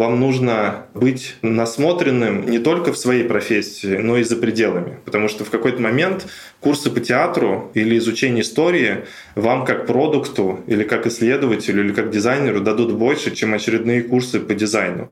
[0.00, 4.98] вам нужно быть насмотренным не только в своей профессии, но и за пределами.
[5.04, 6.26] Потому что в какой-то момент
[6.58, 12.62] курсы по театру или изучение истории вам как продукту или как исследователю или как дизайнеру
[12.62, 15.10] дадут больше, чем очередные курсы по дизайну.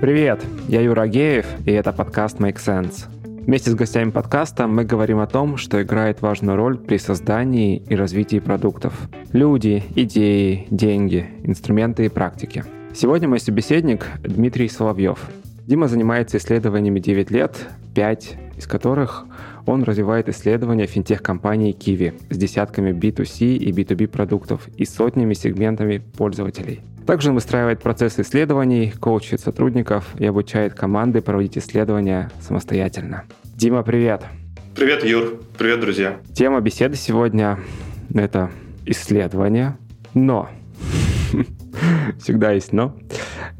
[0.00, 3.13] Привет, я Юра Агеев, и это подкаст Make Sense.
[3.46, 7.94] Вместе с гостями подкаста мы говорим о том, что играет важную роль при создании и
[7.94, 8.94] развитии продуктов.
[9.32, 12.64] Люди, идеи, деньги, инструменты и практики.
[12.94, 15.28] Сегодня мой собеседник Дмитрий Соловьев.
[15.66, 19.26] Дима занимается исследованиями 9 лет, 5 из которых
[19.66, 26.80] он развивает исследования финтех-компании Kiwi с десятками B2C и B2B продуктов и сотнями сегментами пользователей.
[27.06, 33.24] Также он выстраивает процесс исследований, коучит сотрудников и обучает команды проводить исследования самостоятельно.
[33.56, 34.22] Дима, привет!
[34.74, 35.42] Привет, Юр!
[35.58, 36.18] Привет, друзья!
[36.32, 37.58] Тема беседы сегодня—
[38.14, 38.50] это
[38.86, 39.76] исследование,
[40.14, 40.48] но
[42.18, 42.96] всегда есть но.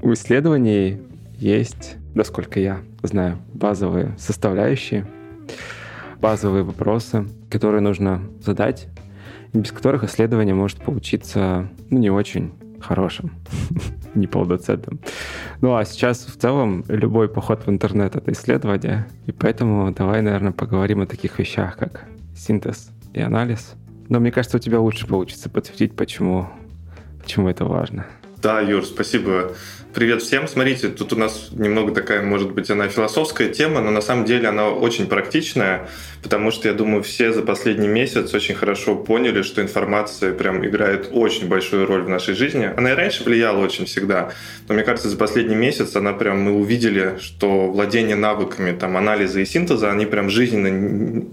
[0.01, 1.03] У исследований
[1.36, 5.06] есть, насколько я знаю, базовые составляющие,
[6.19, 8.89] базовые вопросы, которые нужно задать,
[9.53, 12.55] без которых исследование может получиться ну, не очень
[12.85, 13.33] хорошим,
[14.15, 15.01] неполноценным.
[15.61, 20.53] Ну а сейчас в целом любой поход в интернет— это исследование, и поэтому давай, наверное,
[20.53, 22.05] поговорим о таких вещах, как
[22.37, 23.75] синтез и анализ.
[24.09, 26.49] Но мне кажется, у тебя лучше получится подсветить, почему,
[27.23, 28.07] почему это важно.
[28.43, 29.53] Да, Юр, спасибо
[29.95, 30.48] Привет всем.
[30.48, 34.48] Смотрите, тут у нас немного такая, может быть, она философская тема, но на самом деле
[34.48, 35.89] она очень практичная,
[36.25, 41.11] потому что, я думаю, все за последний месяц очень хорошо поняли, что информация прям играет
[41.12, 42.72] очень большую роль в нашей жизни.
[42.77, 44.33] Она и раньше влияла очень всегда,
[44.67, 49.41] но мне кажется, за последний месяц она прям, мы увидели, что владение навыками там, анализа
[49.41, 50.69] и синтеза, они прям жизненно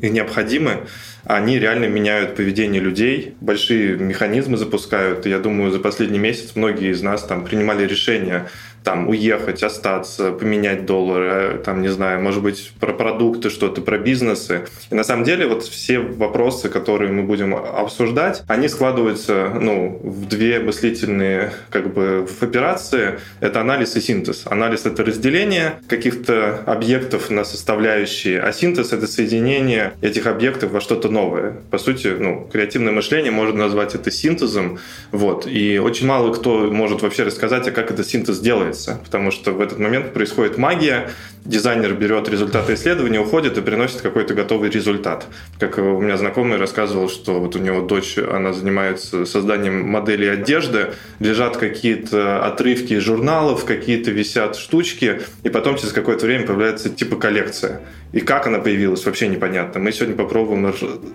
[0.02, 0.82] необходимы,
[1.24, 5.26] они реально меняют поведение людей, большие механизмы запускают.
[5.26, 8.50] И я думаю, за последний месяц многие из нас там принимали решения
[8.84, 14.66] там уехать, остаться, поменять доллары, там, не знаю, может быть, про продукты что-то, про бизнесы.
[14.90, 20.28] И на самом деле вот все вопросы, которые мы будем обсуждать, они складываются, ну, в
[20.28, 23.20] две мыслительные, как бы, в операции.
[23.40, 24.44] Это анализ и синтез.
[24.46, 31.10] Анализ— это разделение каких-то объектов на составляющие, а синтез— это соединение этих объектов во что-то
[31.10, 31.58] новое.
[31.70, 34.80] По сути, ну, креативное мышление можно назвать это синтезом,
[35.12, 35.46] вот.
[35.48, 39.52] И очень мало кто может вообще рассказать, а как этот синтез делает делается, потому что
[39.52, 41.10] в этот момент происходит магия,
[41.46, 45.28] дизайнер берет результаты исследования, уходит и приносит какой-то готовый результат.
[45.60, 50.94] Как у меня знакомый рассказывал, что вот у него дочь, она занимается созданием моделей одежды,
[51.20, 57.82] лежат какие-то отрывки журналов, какие-то висят штучки, и потом через какое-то время появляется типа коллекция.
[58.14, 59.80] И как она появилась, вообще непонятно.
[59.80, 60.74] Мы сегодня попробуем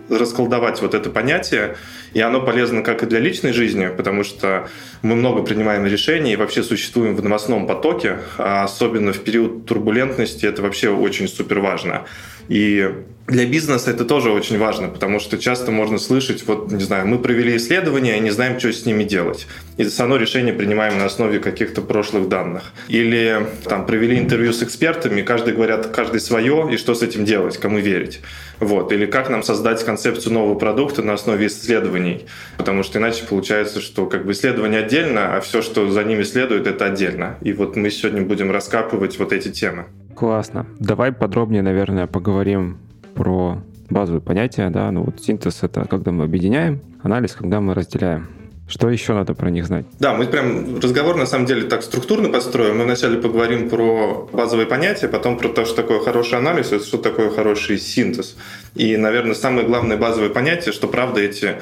[0.09, 1.77] расколдовать вот это понятие,
[2.15, 4.69] и оно полезно как и для личной жизни, потому что
[5.03, 10.47] мы много принимаем решений и вообще существуем в новостном потоке, а особенно в период турбулентности
[10.47, 12.07] это вообще очень супер важно.
[12.49, 12.91] И
[13.27, 17.19] для бизнеса это тоже очень важно, потому что часто можно слышать, вот, не знаю, мы
[17.19, 19.49] провели исследование и не знаем, что с ними делать.
[19.79, 22.73] И все равно решение принимаем на основе каких-то прошлых данных.
[22.87, 27.59] Или там провели интервью с экспертами, каждый говорят, каждый свое, и что с этим делать,
[27.59, 28.21] кому верить.
[28.61, 28.93] Вот.
[28.93, 32.27] Или как нам создать концепцию нового продукта на основе исследований.
[32.59, 36.69] Потому что иначе получается, что как бы исследование отдельно, а все, что за ними следует,
[36.69, 37.39] это отдельно.
[37.43, 39.87] И вот мы сегодня будем раскапывать вот эти темы.
[40.17, 40.67] Классно.
[40.81, 42.79] Давай подробнее, наверное, поговорим
[43.15, 43.59] про
[43.91, 48.27] базовые понятия, да, ну вот синтез— это когда мы объединяем, анализ— когда мы разделяем.
[48.69, 49.85] Что еще надо про них знать?
[50.01, 52.79] Да, мы прям разговор на самом деле так структурно построим.
[52.79, 56.99] Мы вначале поговорим про базовые понятия, потом про то, что такое хороший анализ, и что
[56.99, 58.37] такое хороший синтез.
[58.75, 61.57] И, наверное, самое главное базовое понятие, что правда эти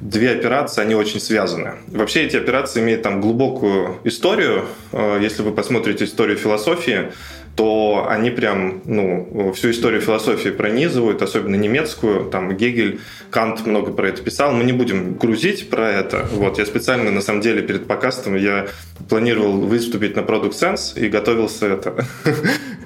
[0.00, 1.74] две операции, они очень связаны.
[1.88, 4.64] Вообще эти операции имеют там глубокую историю.
[4.92, 7.12] Э, если вы посмотрите историю философии,
[7.58, 12.26] то они прям ну, всю историю философии пронизывают, особенно немецкую.
[12.30, 13.00] Там Гегель,
[13.30, 14.52] Кант много про это писал.
[14.52, 16.24] Мы не будем грузить про это.
[16.30, 18.68] Вот, я специально, на самом деле, перед подкастом я
[19.08, 22.06] планировал выступить на Product Sense и готовился это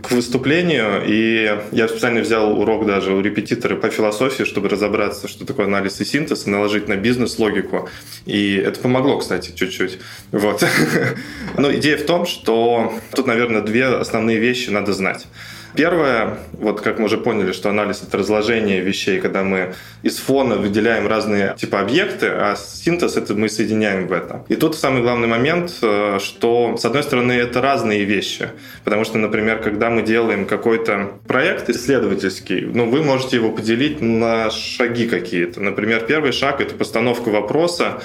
[0.02, 1.02] к выступлению.
[1.06, 6.00] И я специально взял урок даже у репетитора по философии, чтобы разобраться, что такое анализ
[6.00, 7.88] и синтез, и наложить на бизнес логику.
[8.26, 9.99] И это помогло, кстати, чуть-чуть.
[10.32, 10.64] Вот.
[11.56, 15.26] Но идея в том, что тут, наверное, две основные вещи надо знать.
[15.74, 20.56] Первое, вот как мы уже поняли, что анализ— это разложение вещей, когда мы из фона
[20.56, 24.44] выделяем разные типа объекты, а синтез— это мы соединяем в это.
[24.48, 28.50] И тут самый главный момент, э, что, с одной стороны, это разные вещи.
[28.84, 34.50] Потому что, например, когда мы делаем какой-то проект исследовательский, ну, вы можете его поделить на
[34.50, 35.60] шаги какие-то.
[35.60, 38.02] Например, первый шаг— это постановка вопроса,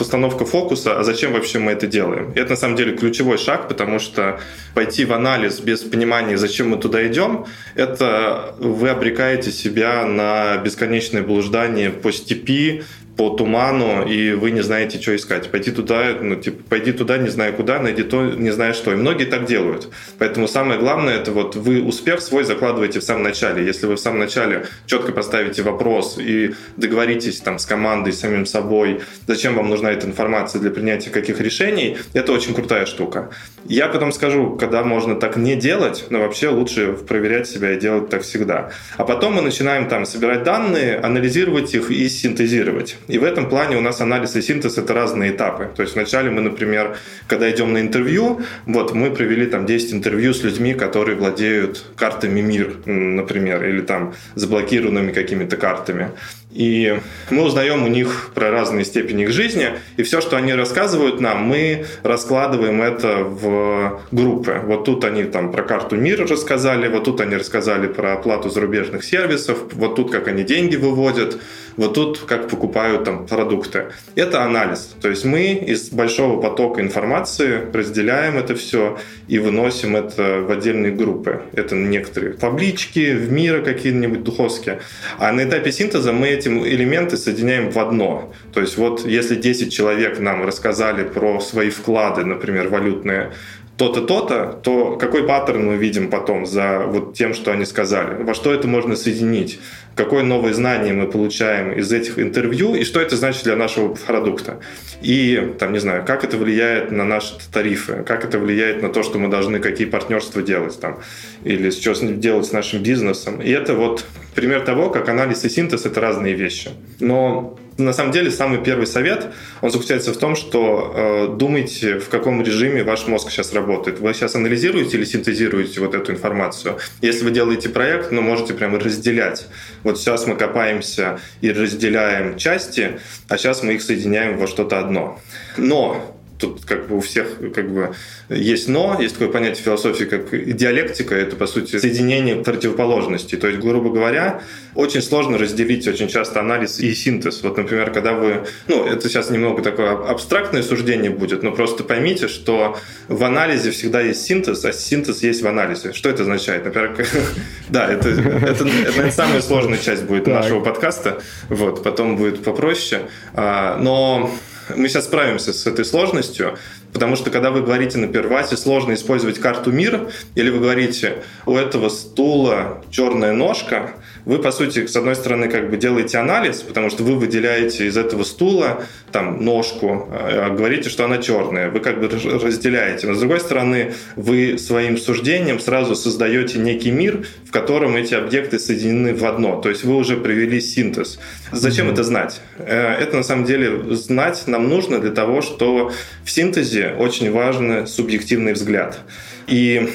[0.00, 2.32] постановка фокуса, а зачем вообще мы это делаем.
[2.32, 4.40] И это на самом деле ключевой шаг, потому что
[4.72, 7.44] пойти в анализ без понимания, зачем мы туда идем,
[7.74, 12.82] это вы обрекаете себя на бесконечное блуждание по степи,
[13.16, 15.50] по туману, и вы не знаете, что искать.
[15.50, 18.92] Пойти туда, ну, типа, пойди туда, не знаю куда, найди то, не знаю что.
[18.92, 19.88] И многие так делают.
[20.18, 23.64] Поэтому самое главное, это вот вы успех свой закладываете в самом начале.
[23.64, 28.46] Если вы в самом начале четко поставите вопрос и договоритесь там с командой, с самим
[28.46, 33.30] собой, зачем вам нужна эта информация для принятия каких решений, это очень крутая штука.
[33.66, 38.08] Я потом скажу, когда можно так не делать, но вообще лучше проверять себя и делать
[38.08, 38.70] так всегда.
[38.96, 42.96] А потом мы начинаем там собирать данные, анализировать их и синтезировать.
[43.08, 45.68] И в этом плане у нас анализ и синтез— это разные этапы.
[45.74, 50.32] То есть вначале мы, например, когда идем на интервью, вот мы провели там 10 интервью
[50.32, 56.10] с людьми, которые владеют картами МИР, например, или там заблокированными какими-то картами.
[56.52, 56.98] И
[57.30, 61.44] мы узнаем у них про разные степени их жизни, и все, что они рассказывают нам,
[61.44, 64.60] мы раскладываем это в группы.
[64.64, 69.04] Вот тут они там про карту мира рассказали, вот тут они рассказали про оплату зарубежных
[69.04, 71.38] сервисов, вот тут как они деньги выводят,
[71.76, 73.86] вот тут как покупают там продукты.
[74.14, 74.94] Это анализ.
[75.00, 80.92] То есть мы из большого потока информации разделяем это все и выносим это в отдельные
[80.92, 81.42] группы.
[81.52, 84.80] Это некоторые таблички, в мира какие-нибудь духовские.
[85.18, 88.32] А на этапе синтеза мы эти элементы соединяем в одно.
[88.52, 93.32] То есть вот если 10 человек нам рассказали про свои вклады, например, валютные,
[93.80, 98.22] то-то, то-то, то какой паттерн мы видим потом за вот тем, что они сказали?
[98.22, 99.58] Во что это можно соединить?
[100.00, 104.58] Какое новое знание мы получаем из этих интервью и что это значит для нашего продукта?
[105.02, 109.02] И, там, не знаю, как это влияет на наши тарифы, как это влияет на то,
[109.02, 111.00] что мы должны, какие партнерства делать там,
[111.44, 113.42] или что делать с нашим бизнесом.
[113.42, 116.70] И это вот пример того, как анализ и синтез— это разные вещи.
[116.98, 119.26] Но на самом деле самый первый совет,
[119.60, 124.00] он заключается в том, что э, думайте, в каком режиме ваш мозг сейчас работает.
[124.00, 126.78] Вы сейчас анализируете или синтезируете вот эту информацию.
[127.00, 129.46] Если вы делаете проект, ну, можете прямо разделять.
[129.90, 135.18] Вот сейчас мы копаемся и разделяем части, а сейчас мы их соединяем во что-то одно.
[135.56, 137.94] Но тут как бы у всех как бы
[138.28, 143.36] есть но, есть такое понятие философии, как диалектика, это, по сути, соединение противоположностей.
[143.36, 144.42] То есть, грубо говоря,
[144.74, 147.42] очень сложно разделить очень часто анализ и синтез.
[147.42, 148.46] Вот, например, когда вы...
[148.68, 152.78] Ну, это сейчас немного такое абстрактное суждение будет, но просто поймите, что
[153.08, 155.92] в анализе всегда есть синтез, а синтез есть в анализе.
[155.92, 156.64] Что это означает?
[156.64, 156.96] Например,
[157.68, 161.22] да, это, это, это самая сложная часть будет нашего подкаста.
[161.48, 163.02] Вот, потом будет попроще.
[163.34, 164.30] А, но
[164.76, 166.58] мы сейчас справимся с этой сложностью,
[166.92, 171.56] потому что когда вы говорите на первасе, сложно использовать карту мира, или вы говорите, у
[171.56, 173.94] этого стула черная ножка,
[174.24, 177.96] вы, по сути, с одной стороны, как бы делаете анализ, потому что вы выделяете из
[177.96, 181.70] этого стула там ножку, а говорите, что она черная.
[181.70, 183.06] Вы как бы разделяете.
[183.06, 188.58] Но с другой стороны, вы своим суждением сразу создаете некий мир, в котором эти объекты
[188.58, 189.60] соединены в одно.
[189.60, 191.18] То есть вы уже привели синтез.
[191.52, 191.92] Зачем mm-hmm.
[191.92, 192.40] это знать?
[192.58, 195.92] Э, это на самом деле знать нам нужно для того, что
[196.24, 199.00] в синтезе очень важен субъективный взгляд.
[199.46, 199.90] И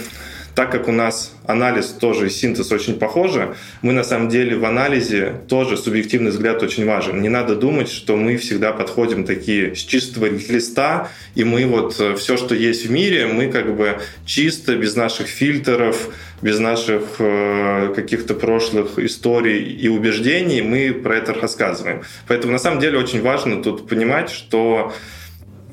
[0.55, 4.63] так как у нас анализ тоже и синтез очень похожи, мы на самом деле в
[4.63, 7.21] анализе тоже субъективный взгляд очень важен.
[7.21, 12.15] Не надо думать, что мы всегда подходим такие с чистого листа, и мы вот э,
[12.15, 16.09] все, что есть в мире, мы как бы чисто, без наших фильтров,
[16.41, 22.03] без наших э, каких-то прошлых историй и убеждений, мы про это рассказываем.
[22.27, 24.93] Поэтому на самом деле очень важно тут понимать, что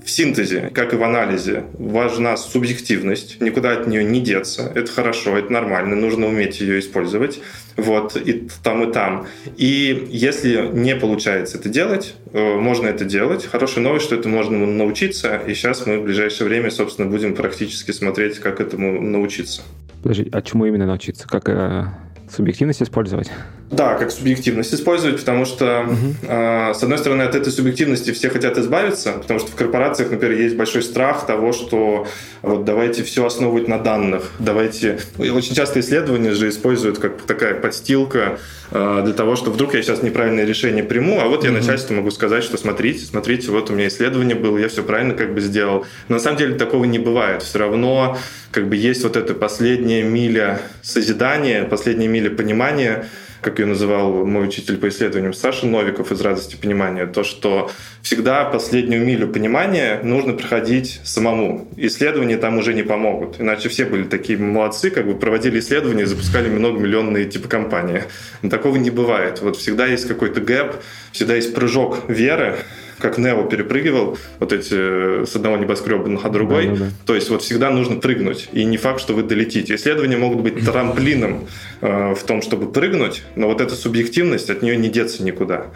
[0.04, 4.72] в синтезе, как и в анализе, важна субъективность, никуда от нее не деться.
[4.74, 7.40] Это хорошо, это нормально, нужно уметь ее использовать.
[7.76, 9.26] Вот, и там, и там.
[9.56, 13.46] И если не получается это делать, э, можно это делать.
[13.46, 17.92] Хорошая новость, что это можно научиться, и сейчас мы в ближайшее время, собственно, будем практически
[17.92, 19.62] смотреть, как этому научиться.
[20.02, 21.26] Подожди, а чему именно научиться?
[21.28, 21.86] Как э,
[22.30, 23.30] субъективность использовать?
[23.72, 26.14] Да, как субъективность использовать, потому что, угу.
[26.28, 30.38] э, с одной стороны, от этой субъективности все хотят избавиться, потому что в корпорациях, например,
[30.38, 32.06] есть большой страх того, что
[32.42, 34.98] вот давайте все основывать на данных, давайте...
[35.16, 38.38] Очень часто исследования же используют как такая подстилка
[38.72, 41.58] э, для того, что вдруг я сейчас неправильное решение приму, а вот я угу.
[41.58, 45.32] начальству могу сказать, что смотрите, смотрите, вот у меня исследование было, я все правильно как
[45.32, 45.86] бы сделал.
[46.08, 47.42] Но на самом деле такого не бывает.
[47.42, 48.18] Все равно
[48.50, 53.06] как бы есть вот эта последняя миля созидания, последняя миля понимания,
[53.42, 57.70] как ее называл мой учитель по исследованиям Саша Новиков из «Радости понимания», то, что
[58.00, 61.68] всегда последнюю милю понимания нужно проходить самому.
[61.76, 63.40] Исследования там уже не помогут.
[63.40, 68.04] Иначе все были такие молодцы, как бы проводили исследования запускали многомиллионные типа компании.
[68.42, 69.42] Но такого не бывает.
[69.42, 70.76] Вот всегда есть какой-то гэп,
[71.10, 72.58] всегда есть прыжок веры,
[73.02, 76.68] как Нео перепрыгивал вот эти э, с одного небоскреба на другой.
[76.68, 76.90] Да, да, да.
[77.04, 78.48] То есть вот всегда нужно прыгнуть.
[78.52, 79.74] И не факт, что вы долетите.
[79.74, 81.48] Исследования могут быть трамплином
[81.80, 85.66] э, в том, чтобы прыгнуть, но вот эта субъективность, от нее не деться никуда.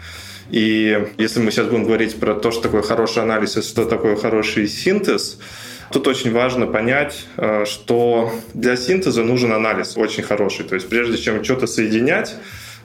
[0.49, 4.15] И если мы сейчас будем говорить про то, что такое хороший анализ и что такое
[4.15, 5.37] хороший синтез,
[5.89, 10.65] Тут очень важно понять, э, что для синтеза нужен анализ очень хороший.
[10.65, 12.35] То есть прежде чем что-то соединять,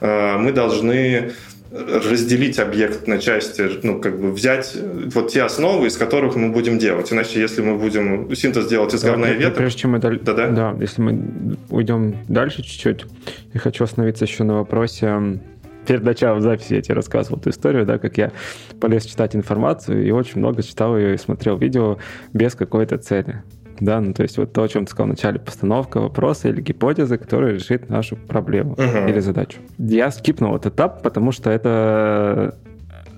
[0.00, 1.32] э, мы должны
[1.72, 4.76] разделить объект на части, ну, как бы взять
[5.14, 7.12] вот те основы, из которых мы будем делать.
[7.12, 9.56] Иначе, если мы будем синтез делать из говна и ветра...
[9.56, 9.98] Прежде чем мы...
[9.98, 10.20] Даль...
[10.20, 10.48] Да, да?
[10.48, 13.06] Да, если мы уйдем дальше чуть-чуть,
[13.54, 15.40] я хочу остановиться еще на вопросе
[15.86, 18.32] перед началом записи я тебе рассказывал эту историю, да, как я
[18.80, 21.98] полез читать информацию и очень много читал ее и смотрел видео
[22.32, 23.42] без какой-то цели
[23.84, 27.18] да, ну то есть вот то, о чем ты сказал вначале, постановка вопроса или гипотезы,
[27.18, 29.10] которая решит нашу проблему uh-huh.
[29.10, 29.58] или задачу.
[29.78, 32.56] Я скипнул этот этап, потому что это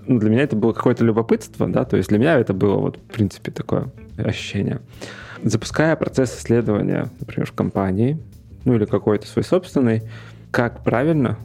[0.06, 2.96] ну, для меня это было какое-то любопытство, да, то есть для меня это было вот
[2.96, 4.80] в принципе такое ощущение.
[5.42, 8.18] Запуская процесс исследования, например, в компании,
[8.64, 10.02] ну или какой-то свой собственный,
[10.50, 11.38] как правильно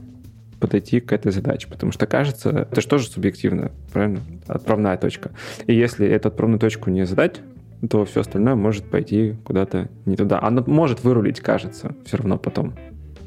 [0.60, 4.20] подойти к этой задаче, потому что кажется, это же тоже субъективно, правильно?
[4.48, 5.32] Отправная точка.
[5.68, 7.42] И если эту отправную точку не задать,
[7.88, 10.40] то все остальное может пойти куда-то не туда.
[10.42, 12.74] Оно может вырулить, кажется, все равно потом.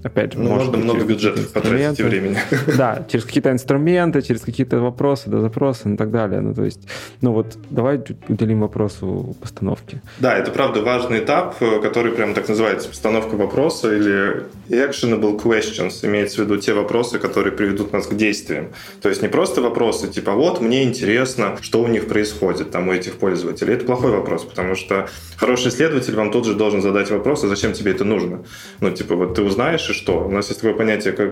[0.03, 2.37] Опять же, ну, можно много бюджетов потратить и времени.
[2.77, 6.41] Да, через какие-то инструменты, через какие-то вопросы, да, запросы и так далее.
[6.41, 6.81] Ну, то есть,
[7.21, 10.01] ну вот, давай уделим вопросу постановки.
[10.19, 16.43] Да, это правда важный этап, который прям так называется, постановка вопроса или actionable questions, имеется
[16.43, 18.69] в виду те вопросы, которые приведут нас к действиям.
[19.01, 22.93] То есть не просто вопросы, типа, вот, мне интересно, что у них происходит там у
[22.93, 23.75] этих пользователей.
[23.75, 27.73] Это плохой вопрос, потому что хороший исследователь вам тут же должен задать вопрос, а зачем
[27.73, 28.45] тебе это нужно?
[28.81, 30.27] Ну, типа, вот ты узнаешь, дальше что?
[30.27, 31.31] У нас есть такое понятие, как...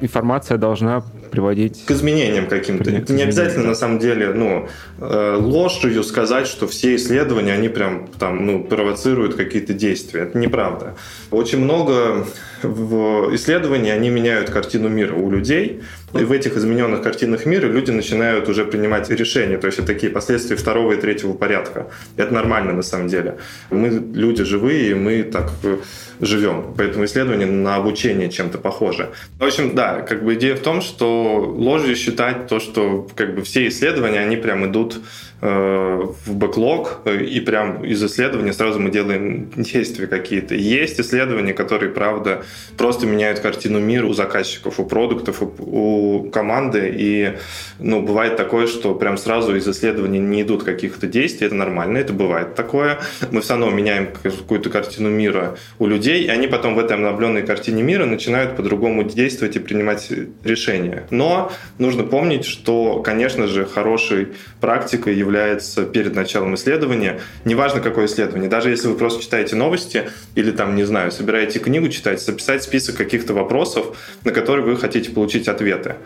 [0.00, 1.84] Информация должна приводить...
[1.86, 2.90] К изменениям каким-то.
[2.90, 8.08] Это не обязательно, на самом деле, ну, э, ложью сказать, что все исследования, они прям
[8.18, 10.22] там, ну, провоцируют какие-то действия.
[10.22, 10.94] Это неправда.
[11.30, 12.26] Очень много
[12.62, 17.90] в исследований, они меняют картину мира у людей, и в этих измененных картинах мира люди
[17.90, 19.58] начинают уже принимать решения.
[19.58, 21.86] То есть это такие последствия второго и третьего порядка.
[22.16, 23.36] Это нормально на самом деле.
[23.70, 25.78] Мы люди живые, и мы так э,
[26.20, 26.74] живем.
[26.76, 29.10] Поэтому исследование на обучение чем-то похоже.
[29.38, 33.42] В общем, да, как бы идея в том, что ложью считать то, что как бы
[33.42, 35.00] все исследования, они прям идут
[35.40, 40.54] в бэклог, э, и прям из исследования сразу мы делаем действия какие-то.
[40.54, 42.44] Есть исследования, которые, правда,
[42.76, 47.36] просто меняют картину мира у заказчиков, у продуктов, у команды, и
[47.78, 52.12] ну, бывает такое, что прям сразу из исследований не идут каких-то действий, это нормально, это
[52.12, 52.98] бывает такое.
[53.30, 57.42] Мы все равно меняем какую-то картину мира у людей, и они потом в этой обновленной
[57.42, 60.12] картине мира начинают по-другому действовать и принимать
[60.44, 61.04] решения.
[61.10, 64.28] Но нужно помнить, что, конечно же, хорошей
[64.60, 67.20] практикой является является перед началом исследования.
[67.44, 68.50] Неважно, какое исследование.
[68.50, 72.96] Даже если вы просто читаете новости или там, не знаю, собираете книгу читать, записать список
[72.96, 75.96] каких-то вопросов, на которые вы хотите получить ответы.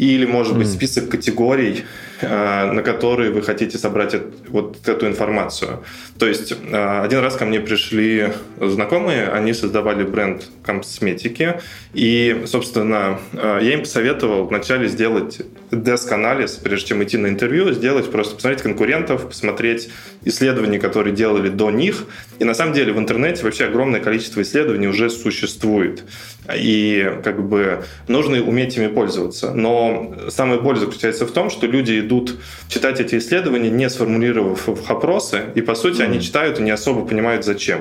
[0.00, 1.84] Или, может быть, список категорий,
[2.22, 4.16] э, на которые вы хотите собрать
[4.48, 5.84] вот эту информацию.
[6.18, 11.60] То есть э, один раз ко мне пришли знакомые, они создавали бренд косметики,
[11.92, 18.10] и, собственно, э, я им посоветовал вначале сделать деск-анализ, прежде чем идти на интервью, сделать
[18.10, 19.90] просто посмотреть конкурентов, посмотреть
[20.24, 22.06] исследования, которые делали до них.
[22.40, 26.04] И на самом деле в интернете вообще огромное количество исследований уже существует.
[26.52, 29.52] И как бы нужно уметь ими пользоваться.
[29.52, 32.36] Но самая боль заключается в том, что люди идут
[32.68, 36.04] читать эти исследования, не сформулировав вопросы, и по сути mm-hmm.
[36.04, 37.80] они читают и не особо понимают зачем.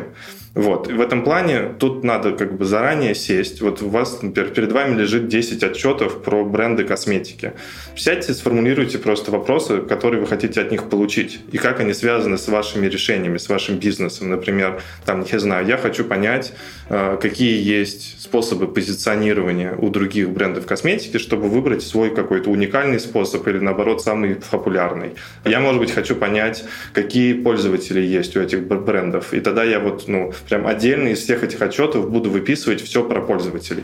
[0.59, 0.89] Вот.
[0.89, 3.61] И в этом плане тут надо как бы заранее сесть.
[3.61, 7.53] Вот у вас, например, перед вами лежит 10 отчетов про бренды косметики.
[7.95, 11.39] Сядьте, сформулируйте просто вопросы, которые вы хотите от них получить.
[11.53, 14.29] И как они связаны с вашими решениями, с вашим бизнесом.
[14.29, 16.51] Например, там, не знаю, я хочу понять,
[16.89, 23.47] э, какие есть способы позиционирования у других брендов косметики, чтобы выбрать свой какой-то уникальный способ
[23.47, 25.11] или, наоборот, самый популярный.
[25.45, 29.33] Я, может быть, хочу понять, какие пользователи есть у этих брендов.
[29.33, 33.21] И тогда я вот, ну, прям отдельно из всех этих отчетов буду выписывать все про
[33.21, 33.83] пользователей.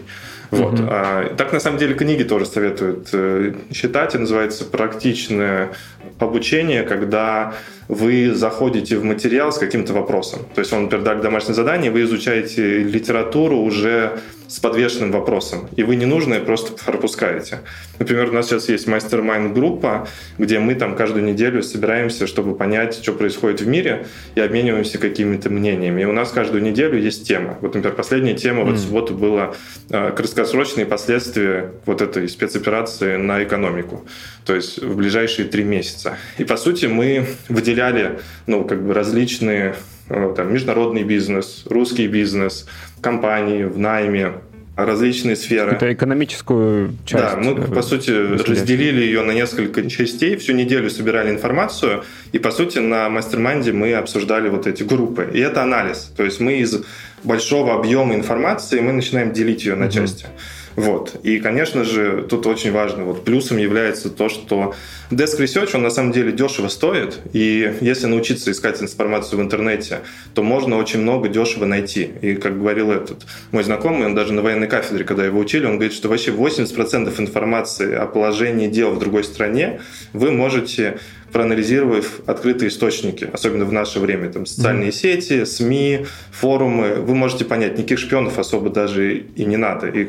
[0.51, 0.73] Вот.
[0.73, 0.87] Mm-hmm.
[0.89, 4.15] А, так, на самом деле, книги тоже советуют э, читать.
[4.15, 5.71] И называется «Практичное
[6.19, 7.53] обучение», когда
[7.87, 10.41] вы заходите в материал с каким-то вопросом.
[10.55, 15.83] То есть, он, например, дали домашнее задание, вы изучаете литературу уже с подвешенным вопросом, и
[15.83, 17.59] вы ненужное просто пропускаете.
[17.99, 23.13] Например, у нас сейчас есть мастер-майнд-группа, где мы там каждую неделю собираемся, чтобы понять, что
[23.13, 26.01] происходит в мире, и обмениваемся какими-то мнениями.
[26.01, 27.57] И у нас каждую неделю есть тема.
[27.61, 28.65] Вот, например, последняя тема mm.
[28.65, 29.55] вот в субботу была
[29.89, 34.05] э, краткосрочные последствия вот этой спецоперации на экономику,
[34.45, 36.17] то есть в ближайшие три месяца.
[36.37, 39.75] И, по сути, мы выделяли ну, как бы различные
[40.09, 42.67] э, там, международный бизнес, русский бизнес,
[42.99, 44.33] компании в найме,
[44.75, 45.71] различные сферы.
[45.71, 47.23] Это экономическую часть.
[47.23, 52.51] Да, мы, по сути, разделили ее на несколько частей, всю неделю собирали информацию, и, по
[52.51, 55.29] сути, на mastermind е мы обсуждали вот эти группы.
[55.33, 56.11] И это анализ.
[56.15, 56.83] То есть мы из
[57.23, 60.25] большого объема информации мы начинаем делить ее на части.
[60.25, 60.54] Mm-hmm.
[60.75, 61.15] Вот.
[61.23, 64.73] И, конечно же, тут очень важно, вот плюсом является то, что
[65.09, 70.01] Desk Research, он на самом деле дешево стоит, и если научиться искать информацию в интернете,
[70.33, 72.09] то можно очень много дешево найти.
[72.21, 75.73] И, как говорил этот мой знакомый, он даже на военной кафедре, когда его учили, он
[75.73, 79.79] говорит, что вообще 80% информации о положении дел в другой стране
[80.13, 80.97] вы можете
[81.31, 84.93] проанализировав открытые источники, особенно в наше время, там социальные mm-hmm.
[84.93, 89.87] сети, СМИ, форумы, вы можете понять, никаких шпионов особо даже и не надо.
[89.87, 90.05] И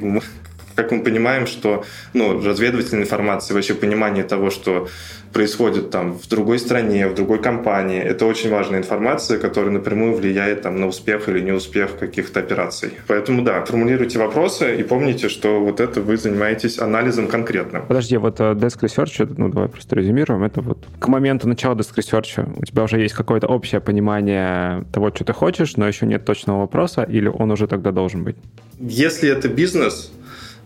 [0.76, 4.88] как мы понимаем, что ну, разведывательная информация, вообще понимание того, что
[5.32, 10.62] происходит там в другой стране, в другой компании, это очень важная информация, которая напрямую влияет
[10.62, 12.92] там, на успех или неуспех каких-то операций.
[13.06, 17.80] Поэтому да, формулируйте вопросы и помните, что вот это вы занимаетесь анализом конкретно.
[17.80, 21.94] Подожди, вот э, Desk Research, ну давай просто резюмируем, это вот к моменту начала Desk
[21.96, 26.24] Research у тебя уже есть какое-то общее понимание того, что ты хочешь, но еще нет
[26.24, 28.36] точного вопроса, или он уже тогда должен быть?
[28.78, 30.12] Если это бизнес,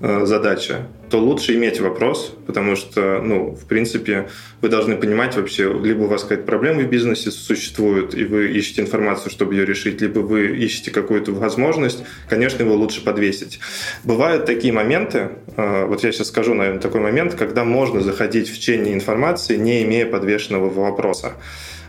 [0.01, 4.29] задача, то лучше иметь вопрос, потому что, ну, в принципе,
[4.63, 8.81] вы должны понимать вообще, либо у вас какая-то проблема в бизнесе существует, и вы ищете
[8.81, 13.61] информацию, чтобы ее решить, либо вы ищете какую-то возможность, конечно, его лучше подвесить.
[14.03, 18.59] Бывают такие моменты, э, вот я сейчас скажу, наверное, такой момент, когда можно заходить в
[18.59, 21.33] чтение информации, не имея подвешенного вопроса.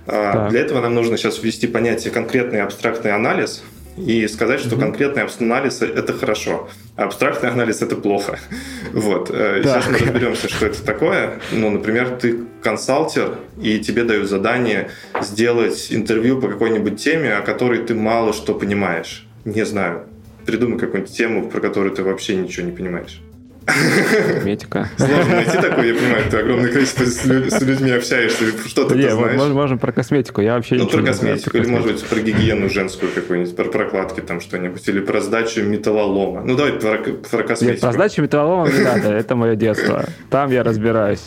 [0.06, 0.50] Э, так.
[0.50, 3.64] Для этого нам нужно сейчас ввести понятие конкретный абстрактный анализ–
[3.98, 4.80] и сказать, что mm-hmm.
[4.80, 8.40] конкретный анализ– это хорошо, а абстрактный анализ– это плохо.
[8.94, 9.30] Вот.
[9.32, 11.40] Э, сейчас мы разберемся, что это такое.
[11.52, 14.90] Ну, например, ты консалтер, и тебе дают задание
[15.22, 19.26] сделать интервью по какой-нибудь теме, о которой ты мало что понимаешь.
[19.46, 20.08] Не знаю.
[20.46, 23.22] Придумай какую-нибудь тему, про которую ты вообще ничего не понимаешь.
[23.66, 24.90] Косметика.
[24.98, 29.38] Сложно найти такое, я понимаю, ты огромное количество с людьми общаешься, что-то ты знаешь.
[29.38, 33.12] Можем, можем про косметику, я вообще Ну, про косметику, или, может быть, про гигиену женскую
[33.12, 36.42] какую-нибудь, про прокладки там что-нибудь, или про сдачу металлолома.
[36.44, 37.72] Ну, давай про, про косметику.
[37.72, 40.06] Нет, про сдачу металлолома не надо, это мое детство.
[40.30, 41.24] Там я разбираюсь.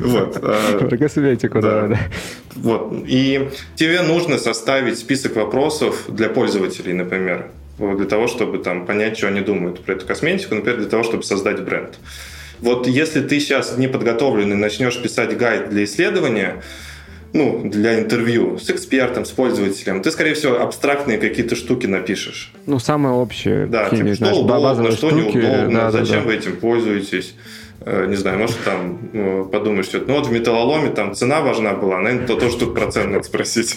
[0.00, 0.40] Вот.
[0.52, 1.86] А, про косметику, да.
[1.86, 1.98] да.
[2.56, 3.04] Вот.
[3.06, 7.46] И тебе нужно составить список вопросов для пользователей, например
[7.78, 11.22] для того, чтобы там, понять, что они думают про эту косметику, например, для того, чтобы
[11.22, 11.98] создать бренд.
[12.60, 16.62] Вот если ты сейчас не подготовленный начнешь писать гайд для исследования,
[17.32, 22.52] ну, для интервью с экспертом, с пользователем, ты, скорее всего, абстрактные какие-то штуки напишешь.
[22.66, 23.66] Ну, самые общие.
[23.66, 26.26] Да, типа, что удобно, что штуки, неудобно, да, зачем да, да.
[26.26, 27.34] вы этим пользуетесь.
[27.84, 31.72] Э, не знаю, может, там ну, подумаешь, что ну вот в металлоломе там цена важна
[31.72, 33.76] была, наверное, то тоже тут процент надо спросить.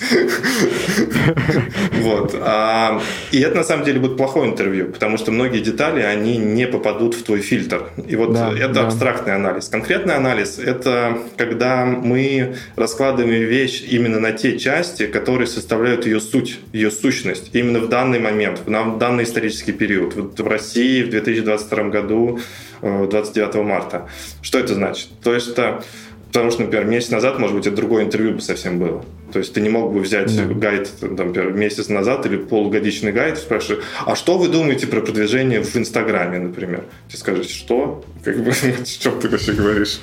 [2.02, 2.36] Вот.
[2.40, 6.68] А, и это на самом деле будет плохое интервью, потому что многие детали, они не
[6.68, 7.90] попадут в твой фильтр.
[8.08, 9.70] И вот это абстрактный анализ.
[9.70, 16.60] Конкретный анализ– это когда мы раскладываем вещь именно на те части, которые составляют ее суть,
[16.74, 20.16] ее сущность, именно в данный момент, в данный исторический период.
[20.16, 22.40] Вот в России в 2022 году
[22.82, 23.95] 29 марта.
[24.42, 25.10] Что это значит?
[25.24, 25.84] То есть это
[26.36, 29.06] Потому что, например, месяц назад, может быть, это другое интервью бы совсем было.
[29.32, 30.44] То есть ты не мог бы взять да.
[30.44, 35.64] гайд, там, например, месяц назад или полугодичный гайд, спрашивать, а что вы думаете про продвижение
[35.64, 36.84] в Инстаграме, например?
[37.10, 38.04] Ты скажешь, что?
[38.26, 38.52] Как бы,
[38.86, 40.00] что ты вообще говоришь?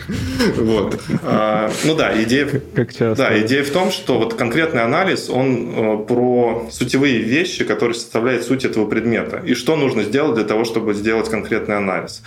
[0.56, 0.98] Вот.
[1.22, 2.48] А, ну да, идея...
[2.74, 3.14] Как часто.
[3.14, 8.44] Да, идея в том, что вот конкретный анализ, он э, про сутевые вещи, которые составляют
[8.44, 9.42] суть этого предмета.
[9.44, 12.22] И что нужно сделать для того, чтобы сделать конкретный анализ.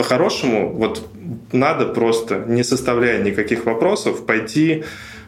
[0.00, 1.06] По-хорошему, вот
[1.52, 4.84] надо просто, не составляя никаких вопросов, пойти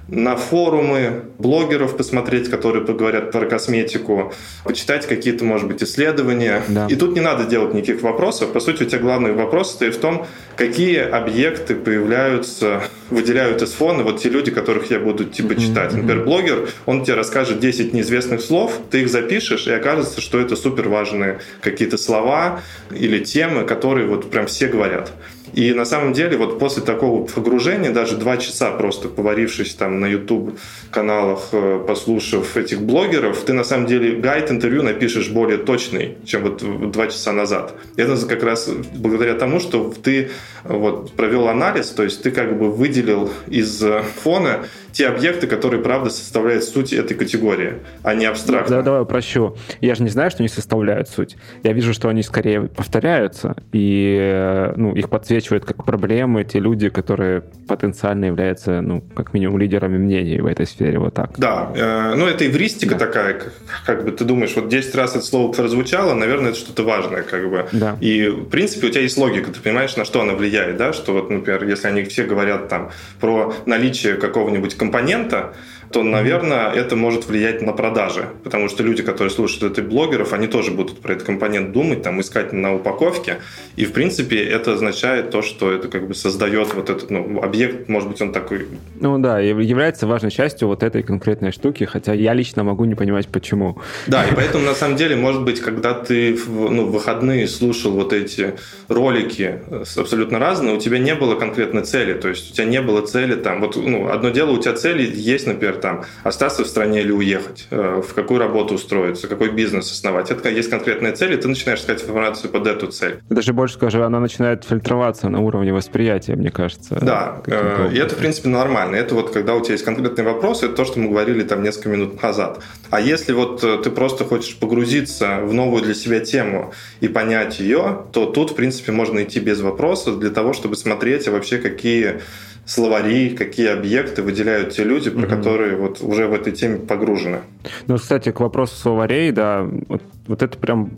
[0.09, 4.33] на форумы блогеров посмотреть, которые поговорят про косметику,
[4.65, 6.63] почитать какие-то, может быть, исследования.
[6.69, 6.87] Да.
[6.89, 8.53] И тут не надо делать никаких вопросов.
[8.53, 14.03] По сути, у тебя главный вопрос стоит в том, какие объекты появляются, выделяют из фона
[14.03, 15.93] вот те люди, которых я буду типа читать.
[15.93, 20.57] Например, блогер, он тебе расскажет 10 неизвестных слов, ты их запишешь, и окажется, что это
[20.57, 22.61] супер важные какие-то слова
[22.91, 25.13] или темы, которые вот прям все говорят.
[25.53, 30.07] И на самом деле вот после такого погружения, даже два часа просто поварившись там на
[30.07, 30.59] YouTube
[30.91, 36.43] каналах, э, послушав этих блогеров, ты на самом деле гайд интервью напишешь более точный, чем
[36.43, 37.75] вот два часа назад.
[37.97, 40.31] Это как раз благодаря тому, что ты
[40.65, 43.83] вот провел анализ, то есть ты как бы выделил из
[44.23, 48.77] фона те объекты, которые, правда, составляют суть этой категории, а не абстрактно.
[48.77, 49.57] Да, давай упрощу.
[49.81, 51.37] Я же не знаю, что они составляют суть.
[51.63, 56.89] Я вижу, что они скорее повторяются, и э, ну, их подсвечивают как проблемы те люди,
[56.89, 61.39] которые потенциально являются, ну, как минимум, лидерами мнений в этой сфере, вот так.
[61.39, 63.07] Да, э, ну, это эвристика да.
[63.07, 63.53] такая, как,
[63.87, 67.49] как бы ты думаешь, вот 10 раз это слово прозвучало, наверное, это что-то важное, как
[67.51, 67.67] бы.
[67.73, 67.97] Да.
[68.01, 71.13] И, в принципе, у тебя есть логика, ты понимаешь, на что она влияет, да, что
[71.13, 75.55] вот, например, если они все говорят там про наличие какого-нибудь компонента,
[75.93, 78.29] то, наверное, это может влиять на продажи.
[78.45, 82.21] Потому что люди, которые слушают этих блогеров, они тоже будут про этот компонент думать, там,
[82.21, 83.39] искать на упаковке.
[83.77, 87.89] И, в принципе, это означает то, что это как бы создает вот этот ну, объект,
[87.89, 88.67] может быть, он такой...
[89.01, 93.29] Ну да, является важной частью вот этой конкретной штуки, хотя я лично могу не понимать,
[93.29, 93.79] почему.
[94.07, 98.13] Да, и поэтому, на самом деле, может быть, когда ты в ну, выходные слушал вот
[98.13, 98.55] эти
[98.89, 99.61] ролики
[99.97, 102.15] абсолютно разные, у тебя не было конкретной цели.
[102.15, 103.61] То есть у тебя не было цели там...
[103.61, 107.67] Вот, ну, одно дело, у тебя цели есть, например, там, остаться в стране или уехать,
[107.71, 110.31] э, в какую работу устроиться, какой бизнес основать.
[110.31, 113.21] Это есть конкретная цель, и ты начинаешь искать информацию под эту цель.
[113.29, 116.99] Даже больше скажу, она начинает фильтроваться на уровне восприятия, мне кажется.
[117.03, 118.97] Да, э, и это, в принципе, нормально.
[118.97, 121.89] Это вот когда у тебя есть конкретный вопрос, это то, что мы говорили там несколько
[121.89, 122.63] минут назад.
[122.91, 127.61] А если вот э, ты просто хочешь погрузиться в новую для себя тему и понять
[127.61, 131.59] ее, то тут, в принципе, можно идти без вопросов для того, чтобы смотреть а вообще
[131.59, 132.21] какие
[132.65, 137.41] словари, какие объекты выделяют те люди, про mm которые вот уже в этой теме погружены.
[137.87, 140.91] Ну, кстати, к вопросу словарей, да, вот, вот это прям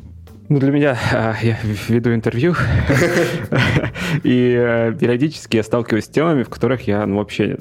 [0.49, 1.59] ну, для меня а, я
[1.89, 2.55] веду интервью,
[4.23, 7.59] и э, периодически я сталкиваюсь с темами, в которых я ну, вообще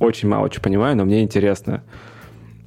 [0.00, 1.82] очень мало чего понимаю, но мне интересно.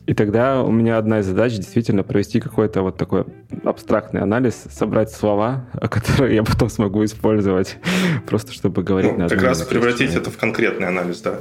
[0.10, 3.26] И тогда у меня одна из задач действительно провести какой-то вот такой
[3.64, 7.78] абстрактный анализ, собрать слова, которые я потом смогу использовать,
[8.28, 11.36] просто чтобы говорить ну, на Как раз превратить это в конкретный анализ, да.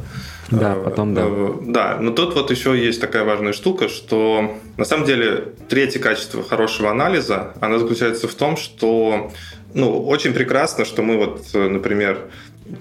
[0.51, 1.23] Да, а, потом да.
[1.25, 5.99] Э, да, но тут вот еще есть такая важная штука, что на самом деле третье
[5.99, 9.33] качество хорошего анализа, она заключается в том, что
[9.73, 12.19] ну, очень прекрасно, что мы вот, э, например,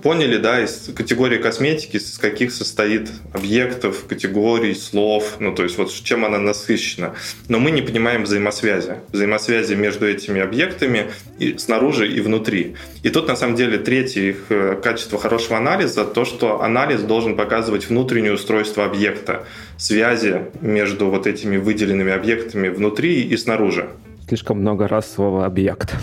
[0.01, 5.91] поняли, да, из категории косметики, из каких состоит объектов, категорий, слов, ну, то есть вот
[5.91, 7.15] чем она насыщена.
[7.47, 8.95] Но мы не понимаем взаимосвязи.
[9.11, 12.75] Взаимосвязи между этими объектами и снаружи и внутри.
[13.03, 17.35] И тут, на самом деле, третье их э, качество хорошего анализа, то, что анализ должен
[17.35, 19.45] показывать внутреннее устройство объекта,
[19.77, 23.89] связи между вот этими выделенными объектами внутри и снаружи
[24.27, 25.95] слишком много раз слово «объект».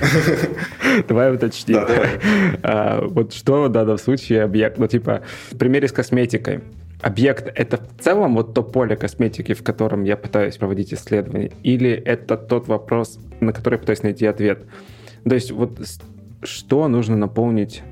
[1.08, 1.80] Давай уточним.
[2.62, 4.78] А, вот что в данном случае объект?
[4.78, 6.60] Ну, типа, в примере с косметикой.
[7.00, 11.90] Объект— это в целом вот то поле косметики, в котором я пытаюсь проводить исследование, или
[11.90, 14.64] это тот вопрос, на который я пытаюсь найти ответ?
[15.28, 15.80] То есть вот
[16.44, 17.82] что нужно наполнить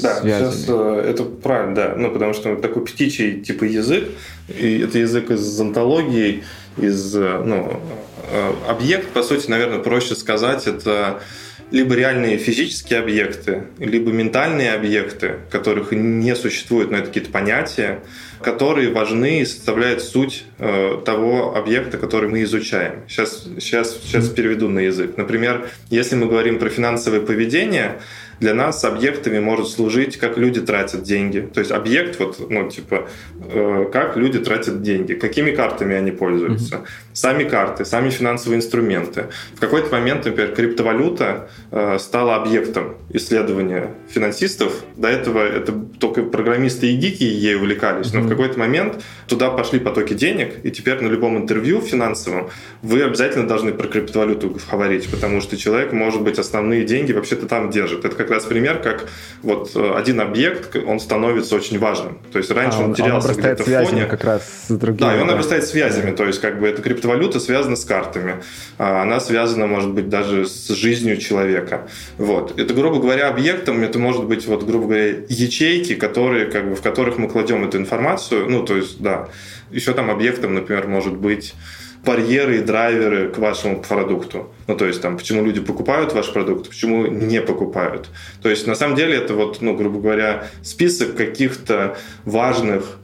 [0.00, 0.50] да, связями.
[0.50, 1.94] сейчас э, это правильно, да.
[1.96, 4.08] Ну, потому что такой птичий типа язык,
[4.48, 6.44] и это язык из антологии,
[6.76, 7.80] из, э, ну,
[8.30, 11.20] э, объект, по сути, наверное, проще сказать, это
[11.72, 18.00] либо реальные физические объекты, либо ментальные объекты, которых не существует, но это какие-то понятия,
[18.42, 23.02] которые важны и составляют суть э, того объекта, который мы изучаем.
[23.08, 25.16] Сейчас, сейчас, сейчас переведу на язык.
[25.16, 28.00] Например, если мы говорим про финансовое поведение,
[28.42, 31.48] Для нас объектами может служить, как люди тратят деньги.
[31.54, 36.74] То есть объект, вот, ну, типа, э, как люди тратят деньги, какими картами они пользуются,
[36.74, 37.11] mm-hmm.
[37.12, 39.26] Сами карты, сами финансовые инструменты.
[39.54, 44.72] В какой-то момент, например, криптовалюта э, стала объектом исследования финансистов.
[44.96, 48.20] До этого это только программисты и гики ей увлекались, mm-hmm.
[48.20, 52.50] но в какой-то момент туда пошли потоки денег, и теперь на любом интервью финансовом
[52.82, 57.70] вы обязательно должны про криптовалюту говорить, потому что человек, может быть, основные деньги вообще-то там
[57.70, 58.04] держит.
[58.04, 59.08] Это как раз пример, как
[59.42, 62.18] вот э, один объект, он становится очень важным.
[62.32, 64.06] То есть раньше а, он, он терялся где-то в фоне.
[64.06, 64.98] как раз с другими.
[64.98, 67.01] Да, и он обрастает связями, то есть как бы эта криптовалюта
[67.40, 68.42] связана с картами.
[68.78, 71.88] А она связана, может быть, даже с жизнью человека.
[72.18, 72.58] Вот.
[72.58, 76.82] Это, грубо говоря, объектом, это может быть, вот, грубо говоря, ячейки, которые, как бы, в
[76.82, 78.48] которых мы кладем эту информацию.
[78.48, 79.28] Ну, то есть, да.
[79.70, 81.54] Еще там объектом, например, может быть
[82.04, 84.52] барьеры и драйверы к вашему продукту.
[84.66, 88.08] Ну, то есть, там, почему люди покупают ваш продукт, почему не покупают.
[88.42, 92.98] То есть, на самом деле, это вот, ну, грубо говоря, список каких-то важных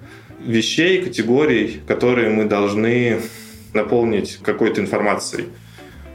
[0.44, 3.20] вещей, категорий, которые мы должны
[3.74, 5.48] наполнить какой-то информацией.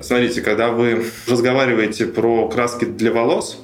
[0.02, 3.64] Смотрите, когда вы разговариваете про краски для волос,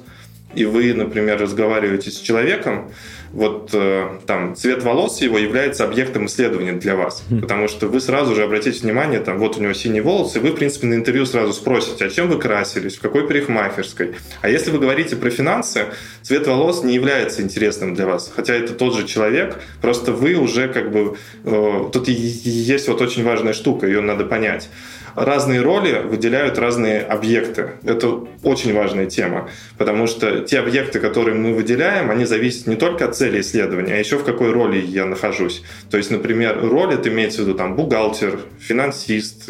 [0.54, 2.90] и вы, например, разговариваете с человеком,
[3.32, 7.40] вот э, там цвет волос его является объектом исследования для вас, mm.
[7.40, 10.50] потому что вы сразу же обратите внимание, там вот у него синие волосы, и вы,
[10.50, 14.14] в принципе, на интервью сразу спросите, а чем вы красились, в какой парикмахерской.
[14.42, 15.86] А если вы говорите про финансы,
[16.22, 20.68] цвет волос не является интересным для вас, хотя это тот же человек, просто вы уже
[20.68, 21.16] как бы...
[21.44, 24.68] Э, тут есть вот очень важная штука, ее надо понять
[25.14, 27.72] разные роли выделяют разные объекты.
[27.84, 33.06] Это очень важная тема, потому что те объекты, которые мы выделяем, они зависят не только
[33.06, 35.62] от цели исследования, а еще в какой роли я нахожусь.
[35.90, 39.48] То есть, например, роль это имеется в виду там бухгалтер, финансист,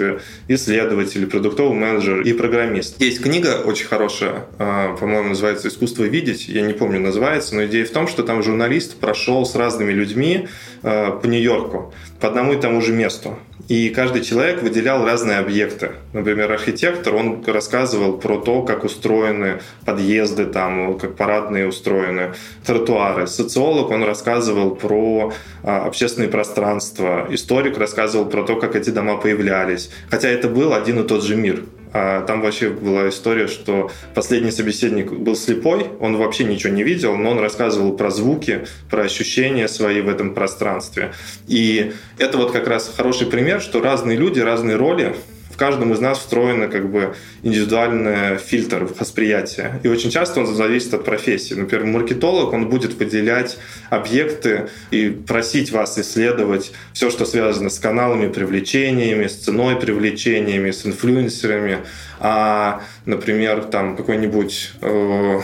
[0.49, 3.01] исследователь, продуктовый менеджер и программист.
[3.01, 7.85] Есть книга очень хорошая, а, по-моему, называется «Искусство видеть», я не помню, называется, но идея
[7.85, 10.49] в том, что там журналист прошел с разными людьми
[10.83, 13.39] а, по Нью-Йорку, по одному и тому же месту.
[13.69, 15.93] И каждый человек выделял разные объекты.
[16.13, 22.35] Например, архитектор, он рассказывал про то, как устроены подъезды, там, как парадные устроены,
[22.67, 23.27] тротуары.
[23.27, 27.29] Социолог, он рассказывал про а, общественные пространства.
[27.31, 29.91] Историк рассказывал про то, как эти дома появлялись.
[30.11, 31.63] Хотя это был один и тот же мир.
[31.92, 37.16] А там вообще была история, что последний собеседник был слепой, он вообще ничего не видел,
[37.16, 41.12] но он рассказывал про звуки, про ощущения свои в этом пространстве.
[41.48, 45.14] И это вот как раз хороший пример, что разные люди, разные роли,
[45.57, 49.81] каждом из нас встроена как бы индивидуальный фильтр восприятия.
[49.83, 51.55] И очень часто он зависит от профессии.
[51.55, 53.59] Например, маркетолог, он будет выделять
[53.91, 60.87] объекты и просить вас исследовать все, что связано с каналами привлечениями, с ценой привлечениями, с
[60.87, 61.79] инфлюенсерами.
[62.21, 65.41] А, например, там какой-нибудь э,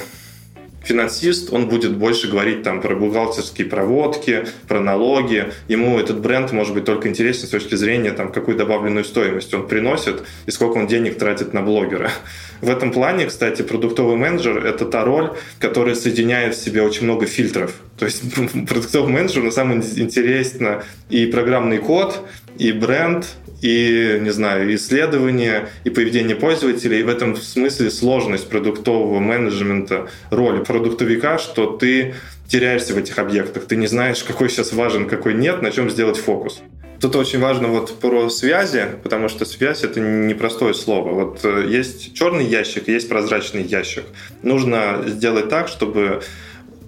[0.87, 5.53] финансист, он будет больше говорить там про бухгалтерские проводки, про налоги.
[5.69, 9.67] Ему этот бренд может быть только интересен с точки зрения там, какую добавленную стоимость он
[9.67, 12.11] приносит и сколько он денег тратит на блогера.
[12.61, 17.27] В этом плане, кстати, продуктовый менеджер— это та роль, которая соединяет в себе очень много
[17.27, 17.75] фильтров.
[17.99, 18.23] То есть
[18.69, 22.21] продуктовый менеджер на самом деле интересно и программный код,
[22.59, 23.27] и бренд,
[23.63, 27.01] и, не знаю, исследования, и поведение пользователей.
[27.01, 32.15] И в этом смысле сложность продуктового менеджмента, роли продуктовика, что ты
[32.49, 33.65] теряешься в этих объектах.
[33.65, 36.63] Ты не знаешь, какой сейчас важен, какой нет, на чем сделать фокус.
[37.01, 41.13] Тут очень важно вот про связи, потому что связь это непростое слово.
[41.13, 44.05] Вот э, есть черный ящик, есть прозрачный ящик.
[44.43, 46.23] Нужно сделать так, чтобы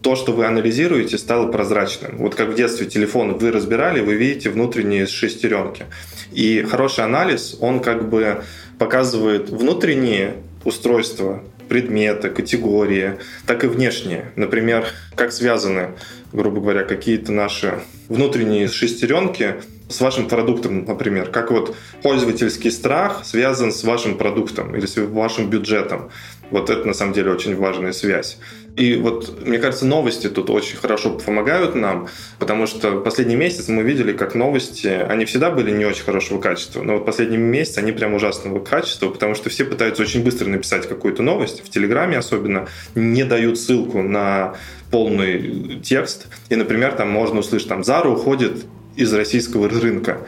[0.02, 2.16] то, что вы анализируете, стало прозрачным.
[2.18, 5.87] Вот как в детстве телефон вы разбирали, вы видите внутренние шестеренки.
[6.32, 8.44] И хороший анализ, он как бы
[8.78, 13.14] показывает внутренние устройства, предметы, категории,
[13.46, 14.32] так и внешние.
[14.36, 15.90] Например, как связаны,
[16.32, 19.56] грубо говоря, какие-то наши внутренние шестеренки
[19.88, 25.48] с вашим продуктом, например, как вот пользовательский страх связан с вашим продуктом или с вашим
[25.48, 26.10] бюджетом.
[26.50, 28.38] Вот это на самом деле очень важная связь.
[28.78, 33.82] И вот, мне кажется, новости тут очень хорошо помогают нам, потому что последний месяц мы
[33.82, 37.90] видели, как новости, они всегда были не очень хорошего качества, но вот последний месяц они
[37.90, 42.68] прям ужасного качества, потому что все пытаются очень быстро написать какую-то новость, в Телеграме особенно,
[42.94, 44.54] не дают ссылку на
[44.92, 48.64] полный текст, и, например, там можно услышать, там, Зара уходит
[48.94, 50.20] из российского рынка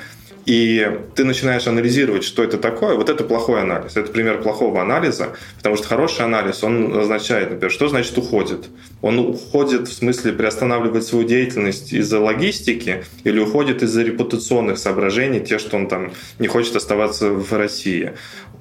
[0.47, 3.97] и ты начинаешь анализировать, что это такое, вот это плохой анализ.
[3.97, 8.69] Это пример плохого анализа, потому что хороший анализ, он означает, например, что значит уходит.
[9.03, 15.59] Он уходит в смысле приостанавливает свою деятельность из-за логистики или уходит из-за репутационных соображений, те,
[15.59, 18.13] что он там не хочет оставаться в России.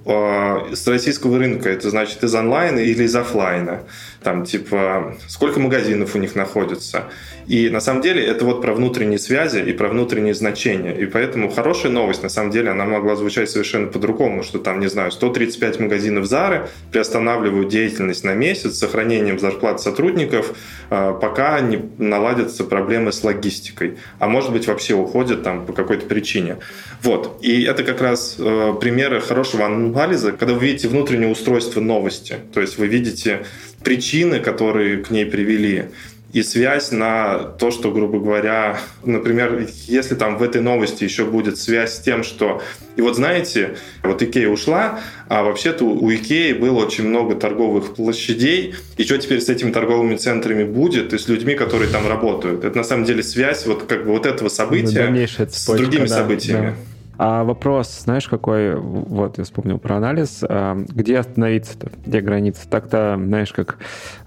[0.05, 3.83] э, с российского рынка, это значит из онлайна или из офлайна.
[4.23, 7.05] Там, типа, сколько магазинов у них находится.
[7.47, 10.93] И на самом деле это вот про внутренние связи и про внутренние значения.
[10.93, 14.87] И поэтому хорошая новость, на самом деле, она могла звучать совершенно по-другому, что там, не
[14.87, 20.53] знаю, 135 магазинов Зары приостанавливают деятельность на месяц с сохранением зарплат сотрудников,
[20.89, 23.97] а, пока не наладятся проблемы с логистикой.
[24.19, 26.57] А может быть, вообще уходят там по какой-то причине.
[27.01, 27.39] Вот.
[27.41, 32.35] И это как раз э, примеры хорошего анализа, когда вы видите внутреннее устройство новости.
[32.53, 33.45] То есть вы видите
[33.83, 35.85] причины, которые к ней привели
[36.31, 41.57] и связь на то, что, грубо говоря, например, если там в этой новости еще будет
[41.57, 42.61] связь с тем, что...
[42.95, 48.75] И вот знаете, вот Икея ушла, а вообще-то у Икеи было очень много торговых площадей,
[48.97, 52.63] и что теперь с этими торговыми центрами будет, и с людьми, которые там работают.
[52.63, 56.67] Это на самом деле связь вот как бы вот этого события с другими да, событиями.
[56.67, 56.75] Да.
[57.21, 62.61] А вопрос, знаешь, какой, вот я вспомнил про анализ, а, где остановиться-то, где граница?
[62.69, 63.77] Так-то, знаешь, как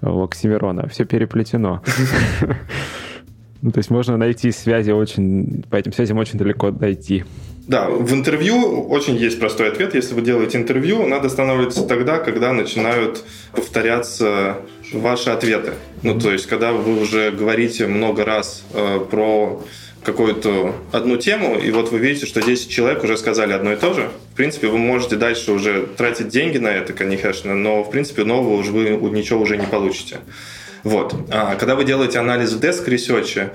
[0.02, 1.83] у Оксимирона, все переплетено.
[3.64, 7.22] Ну, то есть можно найти связи очень, по этим связям очень далеко дойти.
[7.68, 9.94] Да, в интервью очень есть простой ответ.
[9.94, 14.57] Если вы делаете интервью, надо останавливаться тогда, когда начинают повторяться
[14.92, 15.74] ваши ответы.
[16.02, 19.62] Ну, то есть, когда вы уже говорите много раз э, про
[20.05, 23.95] какую-то одну тему, и вот вы видите, что 10 человек уже сказали одно и то
[23.95, 24.11] же.
[24.33, 28.55] В принципе, вы можете дальше уже тратить деньги на это, конечно, но, в принципе, нового
[28.55, 30.19] уже вы ничего уже не получите.
[30.83, 31.15] Вот.
[31.31, 33.51] А когда вы делаете анализ в Desk Research,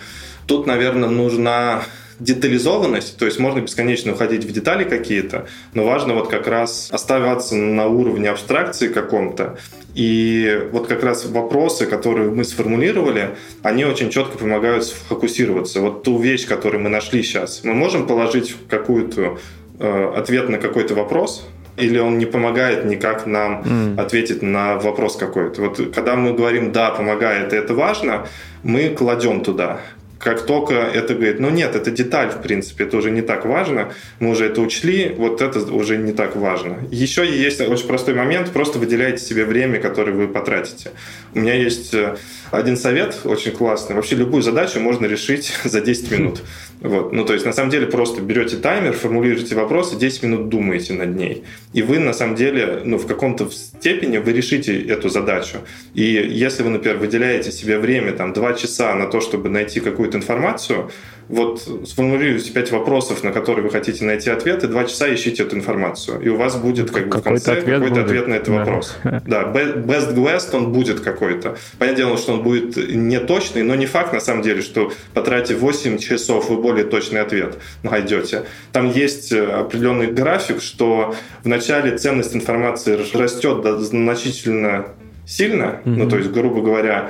[0.46, 1.84] тут, наверное, нужна
[2.20, 7.56] детализованность, то есть можно бесконечно уходить в детали какие-то, но важно вот как раз оставаться
[7.56, 9.58] на уровне абстракции каком-то.
[9.94, 15.82] И вот как раз вопросы, которые мы сформулировали, они очень четко помогают сфокусироваться.
[15.82, 19.40] Вот ту вещь, которую мы нашли сейчас, мы можем положить какую-то
[19.80, 24.00] э, ответ на какой-то вопрос, или он не помогает никак нам mm.
[24.00, 25.62] ответить на вопрос какой-то.
[25.62, 28.28] Вот когда мы говорим «да, помогает, и это важно»,
[28.64, 29.82] мы кладем туда
[30.20, 33.94] как только это говорит, ну нет, это деталь, в принципе, это уже не так важно,
[34.20, 36.80] мы уже это учли, вот это уже не так важно.
[36.92, 40.92] Еще есть очень простой момент, просто выделяйте себе время, которое вы потратите.
[41.38, 42.18] У меня есть э,
[42.50, 43.96] один совет очень классный.
[43.96, 46.42] Вообще любую задачу можно решить за 10 минут.
[46.82, 47.14] Вот.
[47.14, 50.94] Ну, то есть, на самом деле, просто берете таймер, формулируете вопрос и 10 минут думаете
[50.94, 51.44] над ней.
[51.74, 55.58] И вы, на самом деле, ну, в каком-то степени вы решите эту задачу.
[55.94, 60.18] И если вы, например, выделяете себе время, там, 2 часа на то, чтобы найти какую-то
[60.18, 60.90] информацию,
[61.30, 65.56] вот сформулируйте пять вопросов, на которые вы хотите найти ответ, и два часа ищите эту
[65.58, 66.22] информацию.
[66.22, 68.54] И у вас будет как бы в конце ответ какой-то ответ на этот да.
[68.60, 68.98] вопрос.
[69.28, 71.58] Да, best guess он будет какой-то.
[71.80, 75.60] Понятное дело, что он будет не точный, но не факт на самом деле, что потратив
[75.60, 78.44] 8 часов вы более точный ответ найдете.
[78.72, 84.88] Там есть э, определенный график, что в начале ценность информации растет значительно
[85.26, 85.96] сильно, mm-hmm.
[85.98, 87.10] ну то есть, грубо говоря,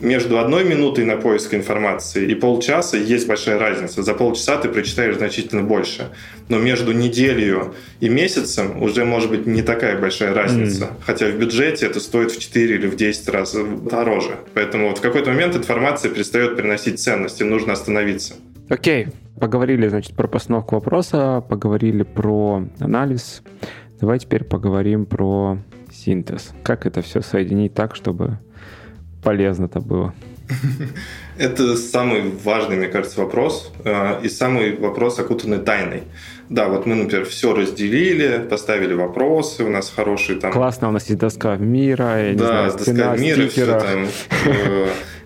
[0.00, 4.02] между одной минутой на поиск информации и полчаса есть большая разница.
[4.02, 6.10] За полчаса ты прочитаешь значительно больше.
[6.48, 10.84] Но между неделю и месяцем уже может быть не такая большая разница.
[10.84, 10.92] Mm.
[11.04, 14.36] Хотя в бюджете это стоит в 4 или в 10 раз дороже.
[14.54, 18.34] Поэтому вот в какой-то момент информация перестает приносить ценности, нужно остановиться.
[18.68, 19.14] Окей, okay.
[19.40, 23.42] поговорили, значит, про постановку вопроса, поговорили про анализ.
[24.00, 25.58] Давай теперь поговорим про
[25.92, 26.52] синтез.
[26.62, 28.38] Как это все соединить так, чтобы
[29.22, 30.14] полезно это было?
[31.38, 33.72] Это самый важный, мне кажется, вопрос.
[33.84, 36.02] Э, и самый вопрос, окутанный тайной.
[36.48, 40.52] Да, вот мы, например, все разделили, поставили вопросы, у нас хорошие там...
[40.52, 44.06] Классно, у нас есть доска мира, я да, знаю, доска мира, все там,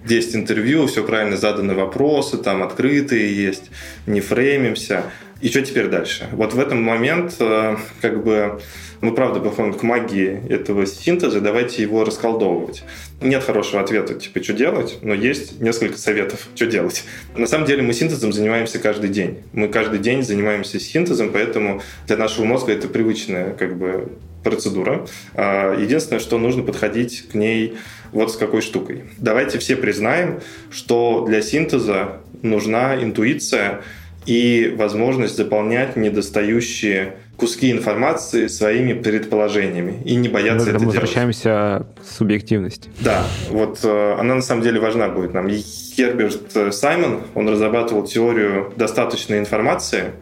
[0.04, 3.70] 10 э, интервью, все правильно заданы вопросы, там открытые есть,
[4.06, 5.04] не фреймимся.
[5.40, 6.28] И что теперь дальше?
[6.32, 8.60] Вот в этом момент э, как бы
[9.04, 12.84] мы правда подходим к магии этого синтеза, давайте его расколдовывать.
[13.20, 17.04] Нет хорошего ответа, типа, что делать, но есть несколько советов, что делать.
[17.36, 19.40] На самом деле мы синтезом занимаемся каждый день.
[19.52, 24.08] Мы каждый день занимаемся синтезом, поэтому для нашего мозга это привычная как бы
[24.42, 25.06] процедура.
[25.34, 27.74] А, единственное, что нужно подходить к ней
[28.10, 29.04] вот с какой штукой.
[29.18, 30.40] Давайте все признаем,
[30.70, 33.82] что для синтеза нужна интуиция
[34.24, 40.96] и возможность заполнять недостающие куски информации своими предположениями и не бояться это мы делать.
[40.96, 42.90] возвращаемся к субъективности.
[43.00, 45.48] Да, вот э, она на самом деле важна будет нам.
[45.50, 50.12] Херберт э, Саймон, он разрабатывал теорию достаточной информации.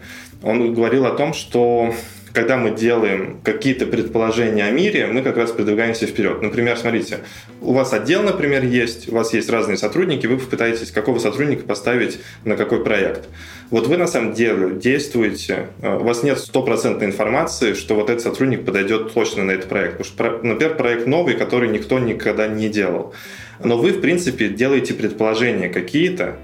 [0.42, 1.94] Он говорил о том, что
[2.33, 6.40] когда мы делаем какие-то предположения о мире, мы как раз продвигаемся вперед.
[6.42, 7.18] Например, смотрите,
[7.61, 12.21] у вас отдел, например, есть, у вас есть разные сотрудники, вы пытаетесь какого сотрудника поставить
[12.45, 13.29] на какой проект.
[13.71, 18.23] Вот вы на самом деле действуете, э, у вас нет стопроцентной информации, что вот этот
[18.23, 19.99] сотрудник подойдет точно на этот проект.
[19.99, 23.14] Потому что, например, проект новый, который никто никогда не делал.
[23.62, 26.37] Но вы, в принципе, делаете предположения какие-то,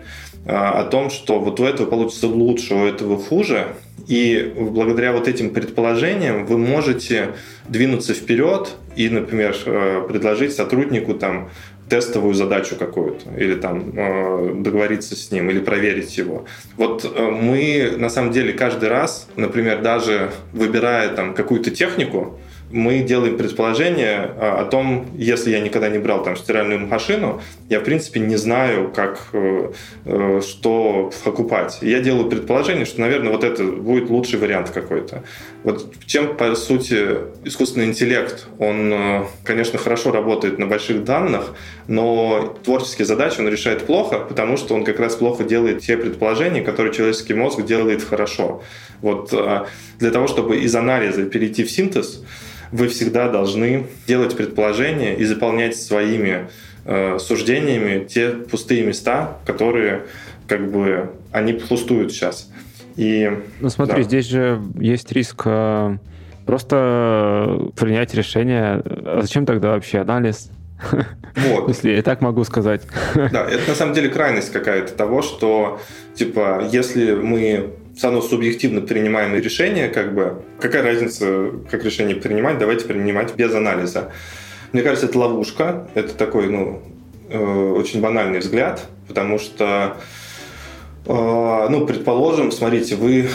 [0.47, 3.75] о том, что вот у этого получится лучше, у этого хуже.
[4.07, 7.35] И благодаря вот этим предположениям вы можете
[7.69, 11.51] двинуться вперед и, например, э, предложить сотруднику там
[11.89, 16.47] тестовую задачу какую-то, или там э, договориться с ним, или проверить его.
[16.77, 22.39] Вот э, мы на самом деле каждый раз, например, даже выбирая там какую-то технику,
[22.71, 27.81] мы делаем предположение а, о том, если я никогда не брал там стиральную машину, я,
[27.81, 29.73] в принципе, не знаю, как, э,
[30.05, 31.79] э, что покупать.
[31.81, 35.23] Я делаю предположение, что, наверное, вот это будет лучший вариант какой-то.
[35.65, 41.55] Вот чем, по сути, искусственный интеллект, он, э, конечно, хорошо работает на больших данных,
[41.87, 46.61] но творческие задачи он решает плохо, потому что он как раз плохо делает те предположения,
[46.61, 48.63] которые человеческий мозг делает хорошо.
[49.01, 49.33] Вот
[49.99, 52.23] для того, чтобы из анализа перейти в синтез,
[52.73, 56.49] вы всегда должны делать предположения и заполнять своими
[56.85, 60.05] э, суждениями те пустые места, которые
[60.47, 62.51] как бы они пустуют сейчас.
[62.97, 64.03] И, ну смотри, да.
[64.03, 65.97] здесь же есть риск э,
[66.47, 68.83] просто принять решение.
[68.85, 70.51] А зачем тогда вообще анализ?
[71.37, 71.69] Вот.
[71.69, 72.83] Если я так могу сказать.
[73.15, 75.81] Да, это на самом деле крайность какая-то того, что,
[76.15, 82.87] типа, если мы самое субъективно принимаемое решение, как бы, какая разница, как решение принимать, давайте
[82.87, 84.13] принимать без анализа.
[84.73, 86.83] Мне кажется, это ловушка, это такой, ну,
[87.29, 89.97] э, очень банальный взгляд, потому что,
[91.07, 93.29] э, ну, предположим, смотрите, вы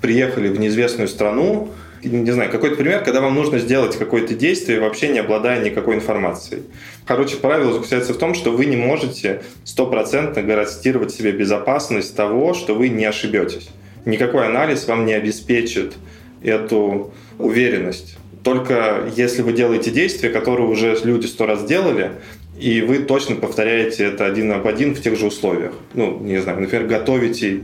[0.00, 1.70] приехали в неизвестную страну,
[2.02, 6.62] не знаю, какой-то пример, когда вам нужно сделать какое-то действие, вообще не обладая никакой информацией.
[7.04, 12.76] Короче, правило заключается в том, что вы не можете стопроцентно гарантировать себе безопасность того, что
[12.76, 13.68] вы не ошибетесь
[14.08, 15.94] никакой анализ вам не обеспечит
[16.42, 18.16] эту уверенность.
[18.42, 22.12] Только если вы делаете действия, которые уже люди сто раз делали,
[22.58, 25.74] и вы точно повторяете это один об один в тех же условиях.
[25.94, 27.60] Ну, не знаю, например, готовите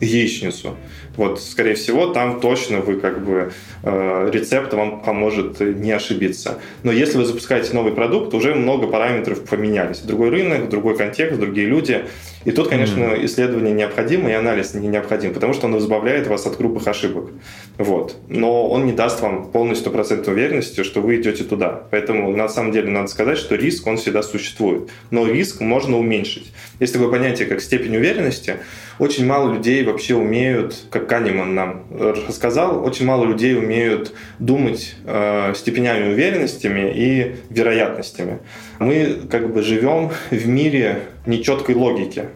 [0.00, 0.76] яичницу.
[1.16, 3.52] Вот, скорее всего, там точно вы как бы
[3.82, 6.58] э, рецепт вам поможет не ошибиться.
[6.82, 9.98] Но если вы запускаете новый продукт, уже много параметров поменялись.
[9.98, 12.04] Другой рынок, другой контекст, другие люди.
[12.44, 13.24] И тут, конечно, mm-hmm.
[13.26, 17.30] исследование необходимо и анализ не необходим, потому что он избавляет вас от грубых ошибок.
[17.78, 18.16] Вот.
[18.28, 21.82] Но он не даст вам полной стопроцентной уверенности, что вы идете туда.
[21.90, 24.90] Поэтому на самом деле надо сказать, что риск, он всегда существует.
[25.10, 26.52] Но риск можно уменьшить.
[26.80, 28.56] Есть такое понятие, как степень уверенности.
[28.98, 35.52] Очень мало людей вообще умеют, как Канеман нам рассказал, очень мало людей умеют думать э,
[35.54, 38.38] степенями уверенностями и вероятностями.
[38.78, 42.26] Мы как бы живем в мире нечеткой логики.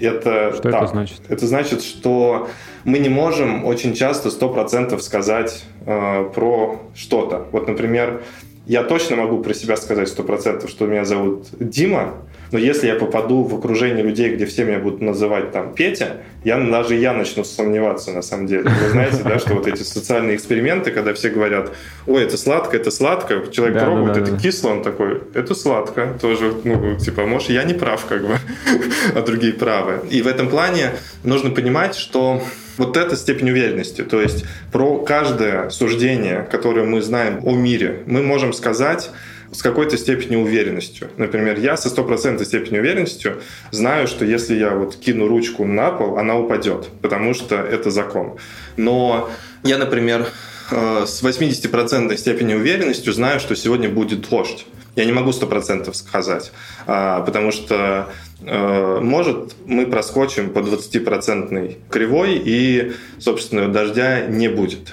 [0.00, 1.20] Это, что так, это значит?
[1.28, 2.48] Это значит, что
[2.84, 7.46] мы не можем очень часто 100% сказать э, про что-то.
[7.52, 8.22] Вот, например,
[8.66, 12.14] я точно могу про себя сказать 100%, что меня зовут Дима,
[12.52, 16.58] но если я попаду в окружение людей, где все меня будут называть там Петя, я,
[16.58, 18.64] даже я начну сомневаться на самом деле.
[18.64, 21.72] Вы знаете, да, что вот эти социальные эксперименты, когда все говорят,
[22.06, 24.38] ой, это сладко, это сладко, человек да, пробует, да, да, это да.
[24.38, 28.36] кисло, он такой, это сладко, тоже, ну, типа, может, я не прав, как бы,
[29.14, 30.00] а другие правы.
[30.10, 30.92] И в этом плане
[31.24, 32.42] нужно понимать, что
[32.76, 38.22] вот эта степень уверенности, то есть про каждое суждение, которое мы знаем о мире, мы
[38.22, 39.10] можем сказать
[39.52, 41.10] с какой-то степенью уверенностью.
[41.18, 46.18] Например, я со стопроцентной степенью уверенностью знаю, что если я вот кину ручку на пол,
[46.18, 48.38] она упадет, потому что это закон.
[48.76, 49.30] Но
[49.62, 50.26] я, например,
[50.70, 54.66] э, с 80% степенью уверенностью знаю, что сегодня будет дождь.
[54.96, 56.52] Я не могу 100% сказать,
[56.86, 58.10] а, потому что
[58.42, 64.92] э, может мы проскочим по 20% кривой и, собственно, дождя не будет.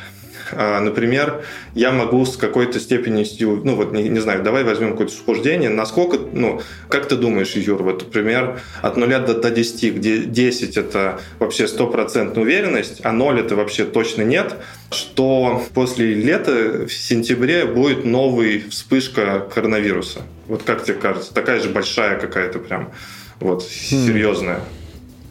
[0.51, 1.43] А, например,
[1.75, 3.25] я могу с какой-то степенью,
[3.63, 7.83] ну вот, не, не знаю, давай возьмем какое-то суждение, насколько, ну, как ты думаешь, Юр,
[7.83, 13.39] вот, например, от 0 до, до 10, где 10 это вообще стопроцентная уверенность, а 0
[13.39, 14.55] это вообще точно нет,
[14.91, 20.21] что после лета в сентябре будет новый вспышка коронавируса.
[20.47, 21.33] Вот как тебе кажется?
[21.33, 22.91] Такая же большая какая-то прям,
[23.39, 24.07] вот, хм.
[24.07, 24.57] серьезная.
[24.57, 24.78] Ну,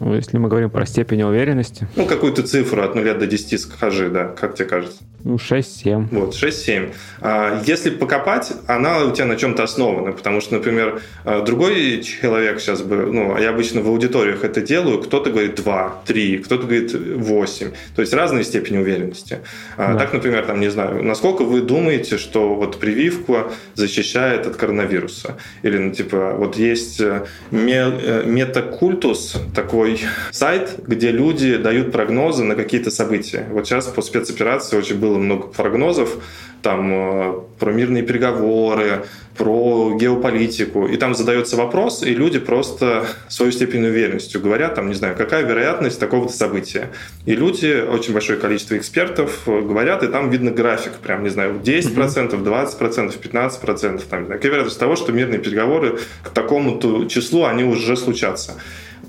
[0.01, 1.87] если мы говорим про степень уверенности.
[1.95, 5.03] Ну, какую-то цифру от 0 до 10 скажи, да, как тебе кажется?
[5.23, 6.07] Ну, 6-7.
[6.11, 6.93] Вот, 6-7.
[7.21, 12.61] А если покопать, она у тебя на чем-то основана, потому что, например, а, другой человек
[12.61, 16.93] сейчас бы, ну, я обычно в аудиториях это делаю, кто-то говорит 2, 3, кто-то говорит
[16.93, 19.39] 8, то есть разные степени уверенности.
[19.75, 19.99] А, да.
[19.99, 25.37] Так, например, там, не знаю, насколько вы думаете, что вот прививку защищает от коронавируса?
[25.63, 29.88] Или, ну, типа, вот есть э, э, метакультус, такой
[30.31, 33.45] сайт, где люди дают прогнозы на какие-то события.
[33.51, 36.17] Вот сейчас по спецоперации очень было много прогнозов,
[36.61, 39.05] там э, про мирные переговоры,
[39.37, 44.95] про геополитику, и там задается вопрос, и люди просто свою степень уверенности говорят, там, не
[44.95, 46.89] знаю, какая вероятность такого-то события.
[47.25, 52.43] И люди, очень большое количество экспертов говорят, и там видно график, прям, не знаю, 10%,
[52.43, 58.55] 20%, 15%, там, какая вероятность того, что мирные переговоры к такому-то числу, они уже случатся.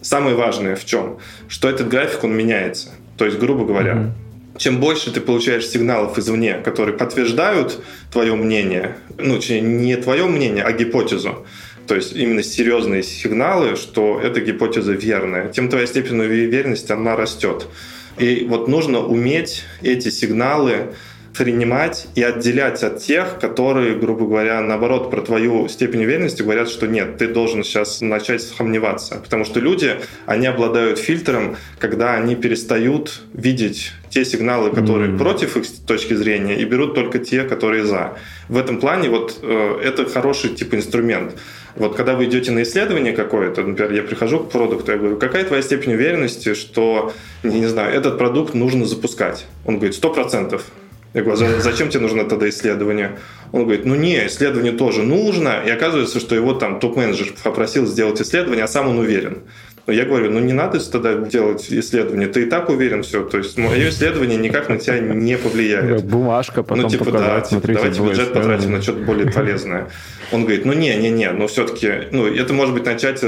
[0.03, 1.19] Самое важное в чем?
[1.49, 2.91] Что этот график, он меняется.
[3.17, 4.11] То есть, грубо говоря, mm-hmm
[4.61, 7.83] чем больше ты получаешь сигналов извне, которые подтверждают
[8.13, 11.47] твое мнение, ну, не твое мнение, а гипотезу,
[11.87, 17.69] то есть именно серьезные сигналы, что эта гипотеза верная, тем твоя степень уверенности, она растет.
[18.19, 20.95] И вот нужно уметь эти сигналы
[21.37, 26.87] принимать и отделять от тех, которые, грубо говоря, наоборот, про твою степень уверенности говорят, что
[26.87, 29.21] нет, ты должен сейчас начать сомневаться.
[29.23, 35.19] Потому что люди, они обладают фильтром, когда они перестают видеть те сигналы, которые mm-hmm.
[35.19, 38.19] против их точки зрения, и берут только те, которые за.
[38.49, 41.37] В этом плане вот э, это хороший тип инструмент.
[41.77, 45.45] Вот когда вы идете на исследование какое-то, например, я прихожу к продукту, я говорю, какая
[45.45, 47.13] твоя степень уверенности, что,
[47.45, 49.47] я не знаю, этот продукт нужно запускать?
[49.65, 50.65] Он говорит, сто процентов.
[51.13, 53.19] Я говорю, «А зачем тебе нужно тогда исследование?
[53.53, 55.63] Он говорит, ну не, исследование тоже нужно.
[55.67, 59.39] И оказывается, что его там топ-менеджер попросил сделать исследование, а сам он уверен.
[59.91, 63.25] Но я говорю, ну не надо тогда делать исследование, ты и так уверен все.
[63.25, 66.05] То есть мое исследование никак на тебя не повлияет.
[66.05, 69.91] Бумажка потом Ну типа показать, да, типа, давайте бюджет потратим на что-то более полезное.
[70.31, 73.21] Он говорит, ну не, не, не, но все-таки, ну это может быть начать,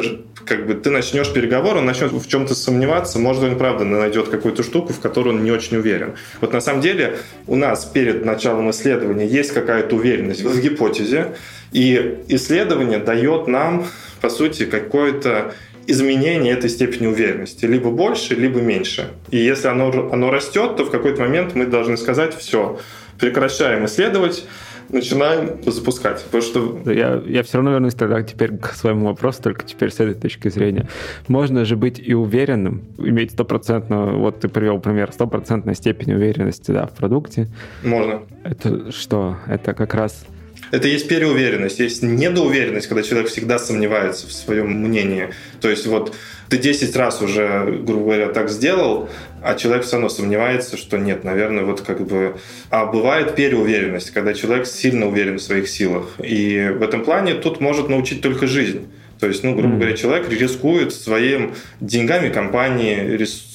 [0.47, 4.63] как бы ты начнешь переговор, он начнет в чем-то сомневаться, может он правда найдет какую-то
[4.63, 6.15] штуку, в которой он не очень уверен.
[6.41, 7.17] Вот на самом деле
[7.49, 11.35] у нас перед началом исследования есть какая-то уверенность в гипотезе,
[11.73, 13.85] и исследование дает нам,
[14.21, 15.55] по сути, какое-то
[15.87, 17.67] изменение этой степени уверенности.
[17.67, 19.11] Либо больше, либо меньше.
[19.31, 22.79] И если оно, оно растет, то в какой-то момент мы должны сказать, все,
[23.19, 24.47] прекращаем исследовать,
[24.89, 26.23] начинаем запускать.
[26.25, 26.83] Потому что...
[26.93, 30.49] Я, я все равно вернусь тогда теперь к своему вопросу, только теперь с этой точки
[30.49, 30.89] зрения.
[31.29, 36.87] Можно же быть и уверенным, иметь стопроцентную, вот ты привел пример, стопроцентная степень уверенности да,
[36.87, 37.49] в продукте.
[37.83, 38.23] Можно.
[38.45, 39.37] Это что?
[39.47, 40.27] Это как раз
[40.73, 45.29] это есть переуверенность, есть недоуверенность, когда человек всегда сомневается в своем мнении.
[45.61, 46.17] То есть вот
[46.49, 49.09] ты 10 раз уже, грубо говоря, так сделал,
[49.43, 52.37] а человек все равно сомневается, что нет, наверное, вот как бы...
[52.71, 56.15] А бывает переуверенность, когда человек сильно уверен в своих силах.
[56.23, 58.89] И в этом плане тут может научить только жизнь.
[59.21, 63.52] То есть, ну, грубо говоря, человек рискует своим деньгами компании, рискует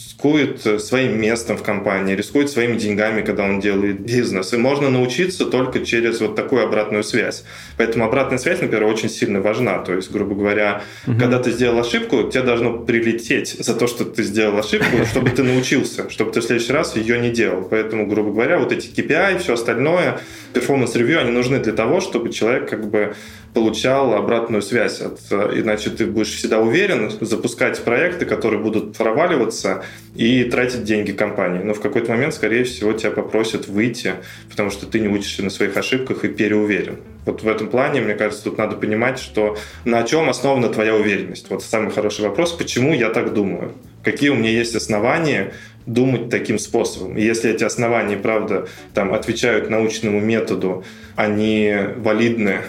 [0.65, 4.53] э, своим местом в компании, рискует своими деньгами, когда он делает бизнес.
[4.53, 7.43] И можно научиться только через вот такую обратную связь.
[7.78, 9.80] Поэтому обратная связь, например, очень сильно важна.
[9.80, 11.20] То есть, грубо говоря, угу.
[11.20, 15.43] когда ты сделал ошибку, тебе должно прилететь за то, что ты сделал ошибку, чтобы ты
[15.43, 17.68] научился, чтобы ты в следующий раз ее не делал.
[17.70, 20.20] Поэтому, грубо говоря, вот эти KPI, все остальное,
[20.53, 23.15] performance review, они нужны для того, чтобы человек как бы
[23.58, 25.01] получал обратную связь.
[25.01, 29.84] От, иначе ты будешь всегда уверен запускать проекты, которые будут проваливаться
[30.14, 31.64] и тратить деньги компании.
[31.64, 34.14] Но в какой-то момент, скорее всего, тебя попросят выйти,
[34.47, 36.97] потому что ты не учишься на своих ошибках и переуверен.
[37.26, 41.49] Вот в этом плане, мне кажется, тут надо понимать, что на чем основана твоя уверенность.
[41.49, 43.74] Вот самый хороший вопрос, почему я так думаю?
[44.03, 45.51] Какие у меня есть основания
[45.88, 47.18] думать таким способом.
[47.18, 50.84] И если эти основания, правда, там, отвечают научному методу,
[51.16, 52.60] они валидны,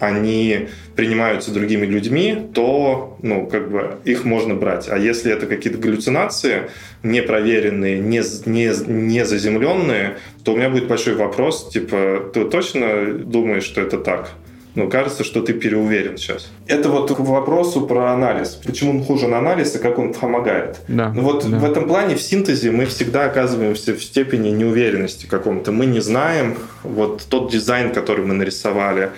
[0.00, 4.88] они принимаются другими людьми, то ну, как бы их можно брать.
[4.88, 6.70] А если это какие-то галлюцинации,
[7.02, 13.64] непроверенные, не, не, не заземленные, то у меня будет большой вопрос, типа, ты точно думаешь,
[13.64, 14.30] что это так?
[14.76, 16.50] Ну, кажется, что ты переуверен сейчас.
[16.68, 18.50] Это вот к вопросу про анализ.
[18.50, 20.78] Почему он хуже на анализ и как он помогает.
[20.86, 21.58] Да, ну вот да.
[21.58, 25.72] в этом плане, в синтезе, мы всегда оказываемся в степени неуверенности каком-то.
[25.72, 29.10] Мы не знаем вот тот дизайн, который мы нарисовали,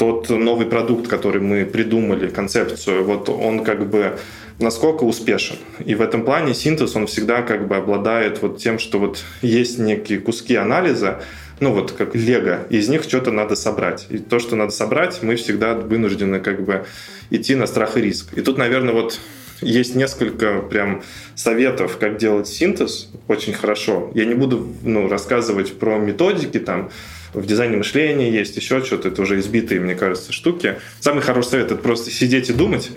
[0.00, 4.18] тот новый продукт, который мы придумали, концепцию, вот он как бы
[4.58, 5.56] насколько успешен.
[5.84, 9.78] И в этом плане синтез, он всегда как бы обладает вот тем, что вот есть
[9.78, 11.20] некие куски анализа,
[11.60, 14.06] ну вот как лего, из них что-то надо собрать.
[14.08, 16.86] И то, что надо собрать, мы всегда вынуждены как бы
[17.28, 18.32] идти на страх и риск.
[18.38, 19.20] И тут, наверное, вот
[19.62, 21.02] Есть несколько прям
[21.34, 24.10] советов, как делать синтез очень хорошо.
[24.14, 26.90] Я не буду ну, рассказывать про методики там,
[27.32, 30.76] в дизайне мышления есть еще что-то, это уже избитые, мне кажется, штуки.
[31.00, 32.90] Самый хороший совет– это просто сидеть и думать.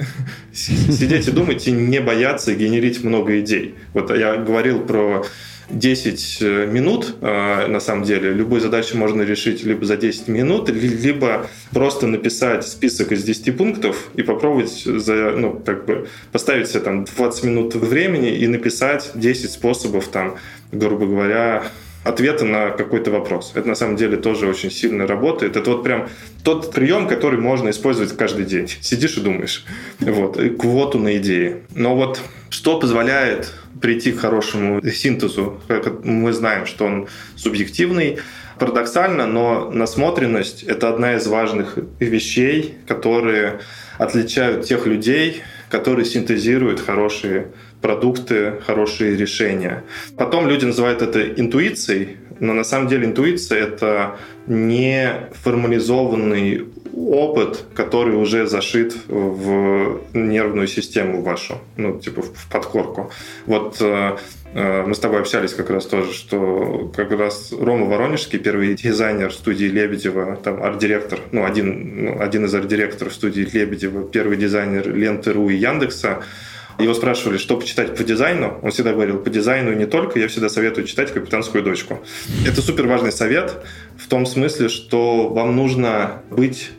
[0.53, 3.75] Сидеть и думать и не бояться генерить много идей.
[3.93, 5.25] Вот я говорил про
[5.69, 10.69] 10 э, минут, э, на самом деле, любую задачу можно решить либо за 10 минут,
[10.69, 16.81] либо просто написать список из 10 пунктов и попробовать за, ну, как бы поставить себе
[16.81, 20.37] там 20 минут времени и написать 10 способов, там,
[20.71, 21.63] грубо говоря,
[22.03, 23.51] ответа на какой-то вопрос.
[23.55, 25.55] Это на самом деле тоже очень сильно работает.
[25.55, 26.09] Это вот прям
[26.43, 28.67] тот прием, который можно использовать каждый день.
[28.81, 29.65] Сидишь и думаешь.
[29.99, 30.37] Вот.
[30.39, 31.63] И квоту на идеи.
[31.75, 35.59] Но вот что позволяет прийти к хорошему синтезу?
[36.03, 38.19] Мы знаем, что он субъективный,
[38.59, 43.59] парадоксально, но насмотренность– это одна из важных вещей, которые
[43.97, 47.47] отличают тех людей, которые синтезируют хорошие
[47.83, 49.83] продукты, хорошие решения.
[50.17, 54.17] Потом люди называют это интуицией, но на самом деле интуиция— это
[54.47, 56.65] не формализованный
[56.95, 63.11] опыт, который уже зашит в нервную систему вашу, ну, типа в подкорку.
[63.47, 64.17] Вот э,
[64.53, 69.33] э, мы с тобой общались как раз тоже, что как раз Рома Воронежский, первый дизайнер
[69.33, 75.49] студии Лебедева, там арт-директор, ну, один, ну, один из арт-директоров студии Лебедева, первый дизайнер Ленты.ру
[75.49, 76.23] и Яндекса,
[76.79, 78.59] его спрашивали, что почитать по дизайну.
[78.61, 82.01] Он всегда говорил, по дизайну не только, я всегда советую читать «Капитанскую дочку».
[82.47, 83.63] Это супер важный совет
[83.97, 86.71] в том смысле, что вам нужно быть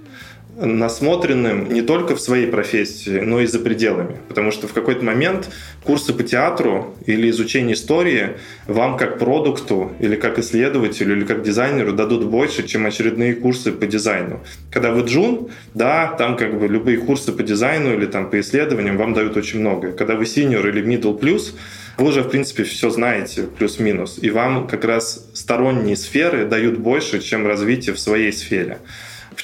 [0.56, 4.16] насмотренным не только в своей профессии, но и за пределами.
[4.28, 5.50] Потому что в какой-то момент
[5.82, 8.36] курсы по театру или изучение истории
[8.66, 13.86] вам как продукту или как исследователю или как дизайнеру дадут больше, чем очередные курсы по
[13.86, 14.40] дизайну.
[14.70, 18.96] Когда вы джун, да, там как бы любые курсы по дизайну или там по исследованиям
[18.96, 19.92] вам дают очень много.
[19.92, 21.56] Когда вы синьор или middle плюс,
[21.96, 24.18] вы уже, в принципе, все знаете, плюс-минус.
[24.20, 28.78] И вам как раз сторонние сферы дают больше, чем развитие в своей сфере.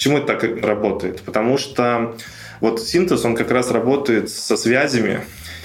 [0.00, 1.20] Почему это так работает?
[1.20, 2.16] Потому что
[2.60, 5.20] вот синтез, он как раз работает со связями,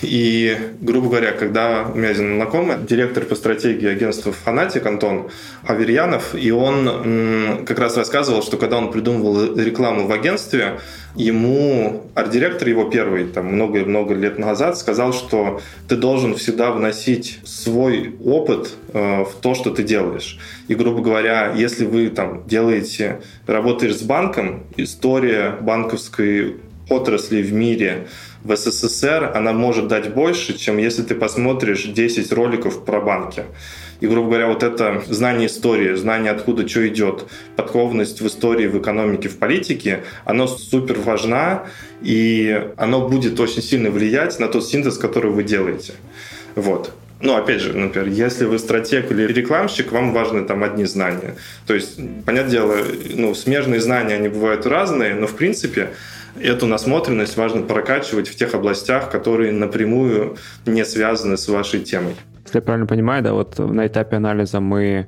[0.06, 5.30] и, грубо говоря, когда у меня один знакомый, директор по стратегии агентства «Фанатик» Антон
[5.64, 10.80] Аверьянов, и он как раз рассказывал, что когда он придумывал рекламу в агентстве,
[11.16, 18.16] ему арт-директор его первый, там, много-много лет назад, сказал, что ты должен всегда вносить свой
[18.24, 20.38] опыт э, в то, что ты делаешь.
[20.68, 26.58] И, грубо говоря, если вы там делаете, работаешь с банком, история банковской
[26.90, 28.08] отрасли в мире
[28.46, 33.44] в СССР, она может дать больше, чем если ты посмотришь 10 роликов про банки.
[34.02, 37.26] И, грубо говоря, вот это знание истории, знание, откуда что идет,
[37.56, 41.66] подкованность в истории, в экономике, в политике, оно супер важна,
[42.04, 45.94] и оно будет очень сильно влиять на тот синтез, который вы делаете.
[46.54, 46.92] Вот.
[47.22, 51.36] Ну, опять же, например, если вы стратег или рекламщик, вам важны там одни знания.
[51.66, 52.76] То есть, понятное дело,
[53.16, 55.92] ну, смежные знания, они бывают разные, но, в принципе,
[56.40, 62.16] эту насмотренность важно прокачивать в тех областях, которые напрямую не связаны с вашей темой.
[62.46, 65.08] Если я правильно понимаю, да, вот на этапе анализа мы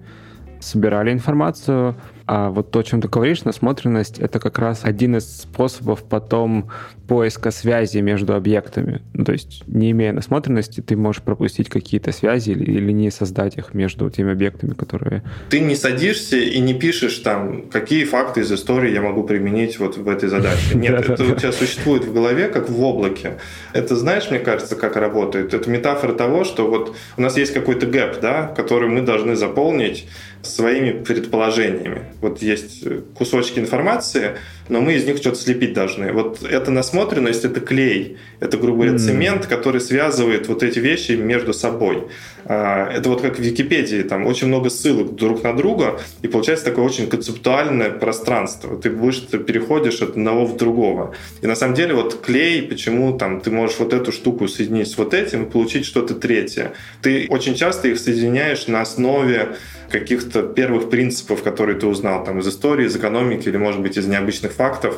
[0.59, 1.95] собирали информацию,
[2.27, 6.69] а вот то, о чем ты говоришь, насмотренность, это как раз один из способов потом
[7.07, 9.01] поиска связи между объектами.
[9.13, 13.57] Ну, то есть, не имея насмотренности, ты можешь пропустить какие-то связи или, или не создать
[13.57, 15.23] их между теми объектами, которые...
[15.49, 19.95] Ты не садишься и не пишешь там, какие факты из истории я могу применить вот
[19.97, 20.75] в этой задаче.
[20.75, 23.37] Нет, это у тебя существует в голове, как в облаке.
[23.71, 25.53] Это знаешь, мне кажется, как работает?
[25.53, 30.07] Это метафора того, что вот у нас есть какой-то гэп, да, который мы должны заполнить
[30.41, 32.01] своими предположениями.
[32.21, 32.83] Вот есть
[33.15, 34.37] кусочки информации,
[34.69, 36.11] но мы из них что-то слепить должны.
[36.11, 38.99] Вот эта насмотренность— это клей, это, грубо говоря, mm.
[38.99, 42.07] цемент, который связывает вот эти вещи между собой.
[42.49, 46.65] А, это вот как в Википедии, там очень много ссылок друг на друга, и получается
[46.65, 48.77] такое очень концептуальное пространство.
[48.77, 48.89] Ты
[49.31, 51.13] ты переходишь от одного в другого.
[51.41, 54.97] И на самом деле вот клей, почему там ты можешь вот эту штуку соединить с
[54.97, 56.73] вот этим и получить что-то третье.
[57.01, 59.57] Ты очень часто их соединяешь на основе
[59.89, 64.05] каких-то первых принципов, которые ты узнал там из истории, из экономики или, может быть, из
[64.07, 64.95] необычных фактов.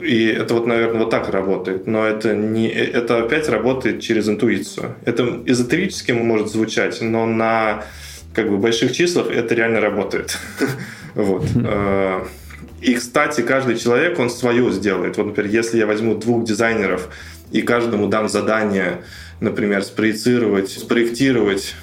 [0.00, 1.86] И это вот, наверное, вот так работает.
[1.86, 4.96] Но это, не, это опять работает через интуицию.
[5.04, 7.84] Это эзотерически может звучать, но на
[8.34, 10.38] как бы больших числах это реально работает.
[11.14, 11.44] вот.
[11.56, 12.24] Э,
[12.80, 15.16] и, кстати, каждый человек, он свое сделает.
[15.16, 17.08] Вот, например, если я возьму двух дизайнеров
[17.50, 19.02] и каждому дам задание,
[19.40, 21.74] например, спроецировать, спроектировать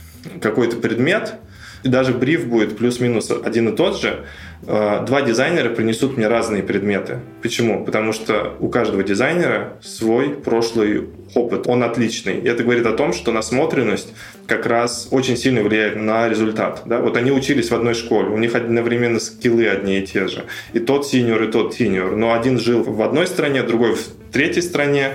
[0.42, 1.36] какой-то предмет–
[1.88, 4.26] и даже бриф будет плюс-минус один и тот же,
[4.68, 7.20] э, два дизайнера принесут мне разные предметы.
[7.42, 7.86] Почему?
[7.86, 12.40] Потому что у каждого дизайнера свой прошлый опыт, он отличный.
[12.40, 14.14] И это говорит о том, что насмотренность
[14.48, 16.82] как раз очень сильно влияет на результат.
[16.86, 17.00] Да?
[17.00, 20.44] Вот они учились в одной школе, у них одновременно скиллы одни и те же.
[20.74, 22.18] И тот синьор, и тот синьор.
[22.18, 25.12] Но один жил в одной стране, другой в третьей стране,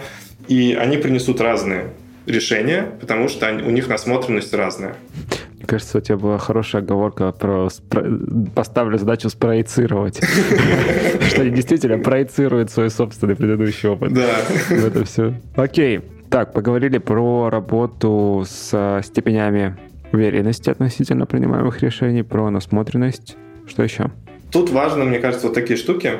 [0.48, 1.90] и они принесут разные
[2.24, 4.96] решения, потому что они, у них насмотренность разная.
[5.62, 7.68] Мне кажется, у тебя была хорошая оговорка про
[8.52, 10.16] поставлю задачу спроецировать.
[11.28, 14.12] Что они действительно проецируют свой собственный предыдущий опыт.
[14.12, 14.38] Да.
[14.70, 15.34] Это все.
[15.54, 16.00] Окей.
[16.30, 19.76] Так, поговорили про работу с степенями
[20.12, 23.36] уверенности относительно принимаемых решений, про насмотренность.
[23.68, 24.10] Что еще?
[24.52, 26.12] Тут важно, мне кажется, вот такие штуки.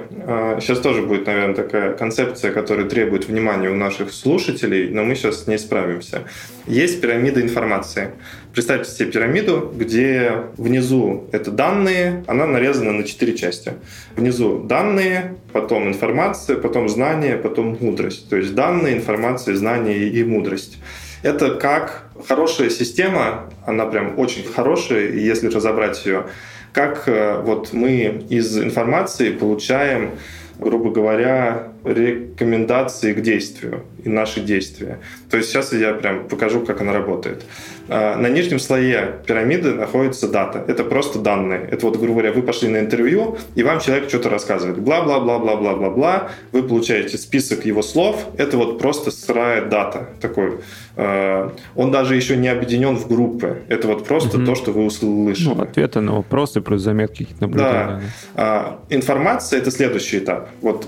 [0.60, 5.16] Сейчас а, тоже будет, наверное, такая концепция, которая требует внимания у наших слушателей, но мы
[5.16, 6.22] сейчас с ней справимся.
[6.66, 8.12] Есть пирамида информации.
[8.52, 13.72] Представьте себе пирамиду, где внизу это данные, она нарезана на четыре части.
[14.14, 18.28] Внизу данные, потом информация, потом знание, потом мудрость.
[18.28, 20.78] То есть данные, информация, знание и мудрость.
[21.22, 26.26] Это как хорошая система, она прям очень хорошая, и если разобрать ее,
[26.74, 30.10] как э, вот мы из информации получаем,
[30.58, 35.00] грубо говоря, рекомендации к действию и наши действия.
[35.30, 37.44] То есть сейчас я прям покажу, как она работает.
[37.88, 40.64] А, на нижнем слое пирамиды находится дата.
[40.66, 41.68] Это просто данные.
[41.70, 44.78] Это вот, грубо говоря, вы пошли на интервью, и вам человек что-то рассказывает.
[44.78, 46.30] Бла-бла-бла-бла-бла-бла-бла.
[46.52, 48.26] Вы получаете список его слов.
[48.36, 50.08] Это вот просто сырая дата.
[50.20, 50.58] Такой.
[50.96, 53.62] А, он даже еще не объединен в группы.
[53.68, 54.46] Это вот просто угу.
[54.46, 55.54] то, что вы услышали.
[55.54, 58.02] Ну, ответы на вопросы, плюс заметки какие-то наблюдения.
[58.34, 58.78] Да.
[58.90, 60.48] Информация— это следующий этап.
[60.60, 60.86] Вот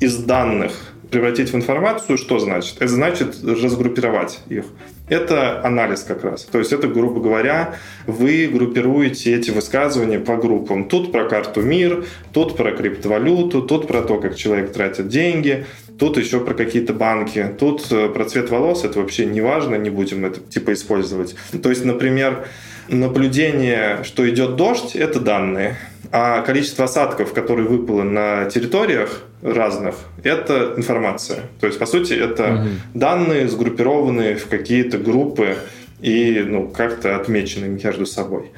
[0.00, 0.72] из данных
[1.10, 2.76] превратить в информацию, что значит?
[2.78, 4.64] Это значит разгруппировать их.
[5.10, 6.44] Это анализ как раз.
[6.44, 7.74] То есть это, грубо говоря,
[8.06, 10.88] вы группируете эти высказывания по группам.
[10.88, 15.66] Тут про карту МИР, тут про криптовалюту, тут про то, как человек тратит деньги,
[16.00, 19.90] тут еще про какие-то банки, тут э, про цвет волос, это вообще не важно, не
[19.90, 21.36] будем это типа использовать.
[21.62, 22.46] То есть, например,
[22.88, 25.76] наблюдение, что идет дождь, это данные.
[26.10, 29.94] А количество осадков, которые выпало на территориях разных,
[30.24, 31.42] это информация.
[31.60, 32.68] То есть, по сути, это угу.
[32.94, 35.56] данные, сгруппированные в какие-то группы
[36.00, 38.50] и ну, как-то отмечены между собой.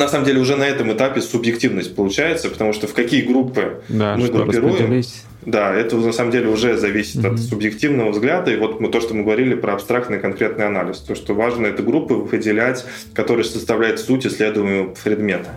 [0.00, 4.16] На самом деле уже на этом этапе субъективность получается, потому что в какие группы да,
[4.16, 5.04] мы группируем,
[5.44, 7.34] да, это на самом деле уже зависит mm-hmm.
[7.34, 8.50] от субъективного взгляда.
[8.50, 11.00] И вот мы, то, что мы говорили про абстрактный конкретный анализ.
[11.00, 15.50] То, что важно это группы выделять, которые составляют суть исследуемого предмета.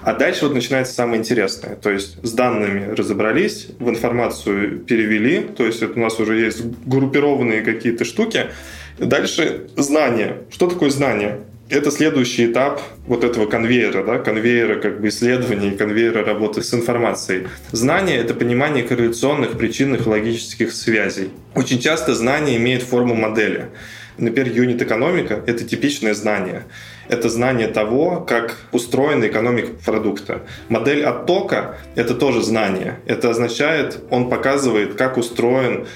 [0.00, 1.76] А дальше вот начинается самое интересное.
[1.76, 6.62] То есть с данными разобрались, в информацию перевели, то есть это у нас уже есть
[6.86, 8.46] группированные какие-то штуки.
[8.98, 10.38] Дальше знание.
[10.50, 11.40] Что такое знание?
[11.70, 17.46] Это следующий этап вот этого конвейера, да, конвейера как бы исследований, конвейера работы с информацией.
[17.70, 21.30] Знание— это понимание корреляционных причинных логических связей.
[21.54, 23.68] Очень часто знание имеет форму модели.
[24.18, 26.64] Например, юнит-экономика— это типичное знание.
[27.08, 30.42] Это знание того, как устроена экономика продукта.
[30.68, 33.00] Модель оттока— это тоже знание.
[33.06, 35.86] Это означает, он показывает, как устроен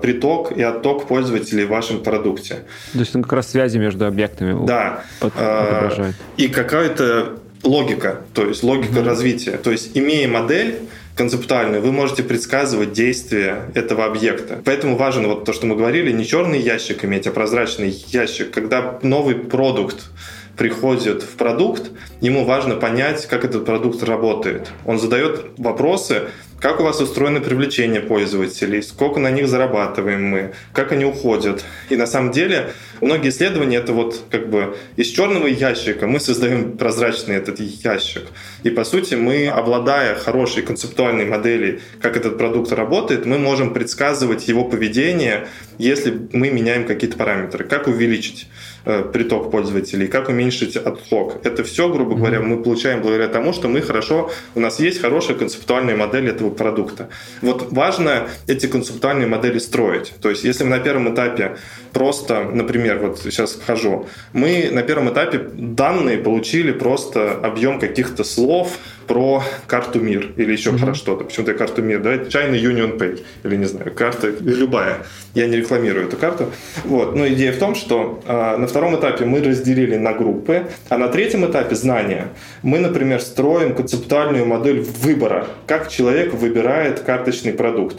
[0.00, 2.64] приток и отток пользователей в вашем продукте.
[2.92, 5.04] То есть он как раз связи между объектами да.
[5.20, 6.14] отображает.
[6.14, 9.04] Э, и какая-то логика, то есть логика mm-hmm.
[9.04, 9.56] развития.
[9.58, 10.78] То есть имея модель,
[11.14, 14.62] концептуальную, вы можете предсказывать действия этого объекта.
[14.64, 18.50] Поэтому важно вот то, что мы говорили, не черный ящик иметь, а прозрачный ящик.
[18.50, 20.10] Когда новый продукт
[20.56, 21.90] приходит в продукт,
[22.20, 24.68] ему важно понять, как этот продукт работает.
[24.86, 26.28] Он задает вопросы,
[26.60, 31.64] как у вас устроено привлечение пользователей, сколько на них зарабатываем мы, как они уходят.
[31.88, 36.76] И на самом деле многие исследования это вот как бы из черного ящика мы создаем
[36.76, 38.24] прозрачный этот ящик.
[38.62, 44.46] И по сути мы, обладая хорошей концептуальной моделью, как этот продукт работает, мы можем предсказывать
[44.46, 45.48] его поведение,
[45.78, 47.64] если мы меняем какие-то параметры.
[47.64, 48.48] Как увеличить
[48.84, 51.38] э, приток пользователей, как уменьшить отток.
[51.44, 55.36] Это все, грубо говоря, мы получаем благодаря тому, что мы хорошо, у нас есть хорошая
[55.36, 57.08] концептуальная модель этого продукта.
[57.42, 60.12] Вот важно эти концептуальные модели строить.
[60.20, 61.56] То есть, если мы на первом этапе
[61.92, 68.78] просто, например, вот сейчас хожу, мы на первом этапе данные получили просто объем каких-то слов,
[69.10, 70.84] про карту МИР или еще mm-hmm.
[70.84, 71.24] про что-то.
[71.24, 72.14] Почему-то карту МИР, да?
[72.14, 74.98] China Union Pay или не знаю, карта любая.
[75.34, 76.52] Я не рекламирую эту карту.
[76.84, 77.16] Вот.
[77.16, 81.08] Но идея в том, что э, на втором этапе мы разделили на группы, а на
[81.08, 82.28] третьем этапе знания
[82.62, 87.96] мы, например, строим концептуальную модель выбора, как человек выбирает карточный продукт.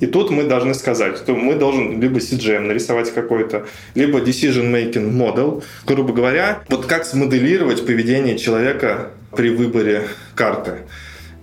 [0.00, 5.12] И тут мы должны сказать, что мы должен либо CGM нарисовать какой-то, либо decision making
[5.12, 5.62] model.
[5.86, 10.04] Грубо говоря, вот как смоделировать поведение человека при выборе
[10.38, 10.72] карты.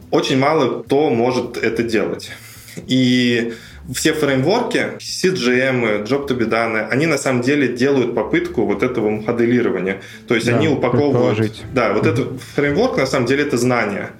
[0.09, 2.31] Очень мало кто может это делать.
[2.87, 3.53] И
[3.93, 9.09] все фреймворки, CGM, Job to be done, они на самом деле делают попытку вот этого
[9.09, 10.01] моделирования.
[10.27, 11.63] То есть да, они упаковывают...
[11.73, 14.11] Да, вот этот фреймворк на самом деле это знание.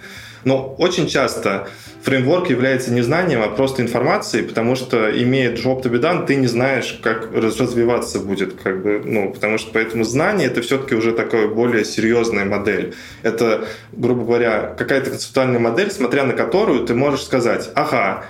[0.45, 1.67] Но очень часто
[2.03, 6.35] фреймворк является не знанием, а просто информацией, потому что, имея job to be done, ты
[6.35, 8.53] не знаешь, как развиваться будет.
[8.61, 12.93] Как бы, ну, потому что поэтому знание— это все-таки уже такая более серьезная модель.
[13.23, 18.25] Это, грубо говоря, какая-то концептуальная модель, смотря на которую ты можешь сказать, ага,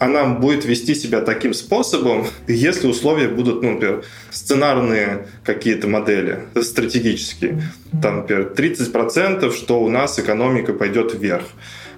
[0.00, 7.62] она будет вести себя таким способом, если условия будут, ну, например, сценарные какие-то модели, стратегические.
[8.02, 11.44] Там, например, 30%, что у нас экономика пойдет вверх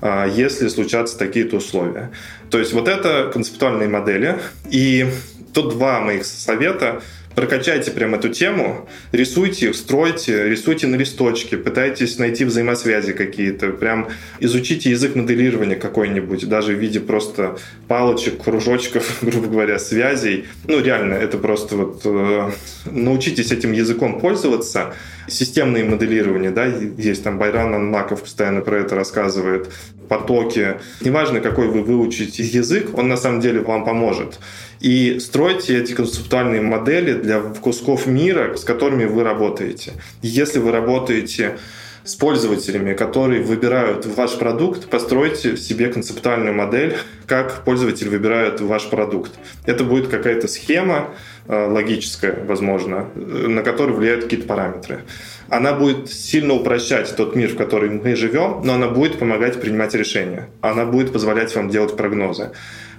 [0.00, 2.10] а, если случатся такие-то условия.
[2.50, 4.40] То есть вот это концептуальные модели.
[4.68, 5.06] И
[5.54, 7.02] тут два моих совета
[7.34, 14.08] прокачайте прям эту тему, рисуйте, стройте, рисуйте на листочке, пытайтесь найти взаимосвязи какие-то, прям
[14.40, 17.58] изучите язык моделирования какой-нибудь, даже в виде просто
[17.88, 20.46] палочек, кружочков, грубо говоря, связей.
[20.66, 22.50] Ну, реально, это просто вот э,
[22.86, 24.94] научитесь этим языком пользоваться.
[25.28, 29.70] Системное моделирование, да, есть там Байран Анмаков постоянно про это рассказывает,
[30.08, 30.76] потоки.
[31.00, 34.38] Неважно, какой вы выучите язык, он на самом деле вам поможет
[34.82, 39.92] и стройте эти концептуальные модели для кусков мира, с которыми вы работаете.
[40.22, 41.56] Если вы работаете
[42.04, 46.96] с пользователями, которые выбирают ваш продукт, постройте себе концептуальную модель,
[47.26, 49.32] как пользователь выбирает ваш продукт.
[49.66, 51.10] Это будет какая-то схема
[51.46, 55.02] э, логическая, возможно, э, на которую влияют какие-то параметры.
[55.48, 59.94] Она будет сильно упрощать тот мир, в котором мы живем, но она будет помогать принимать
[59.94, 60.48] решения.
[60.60, 62.50] Она будет позволять вам делать прогнозы.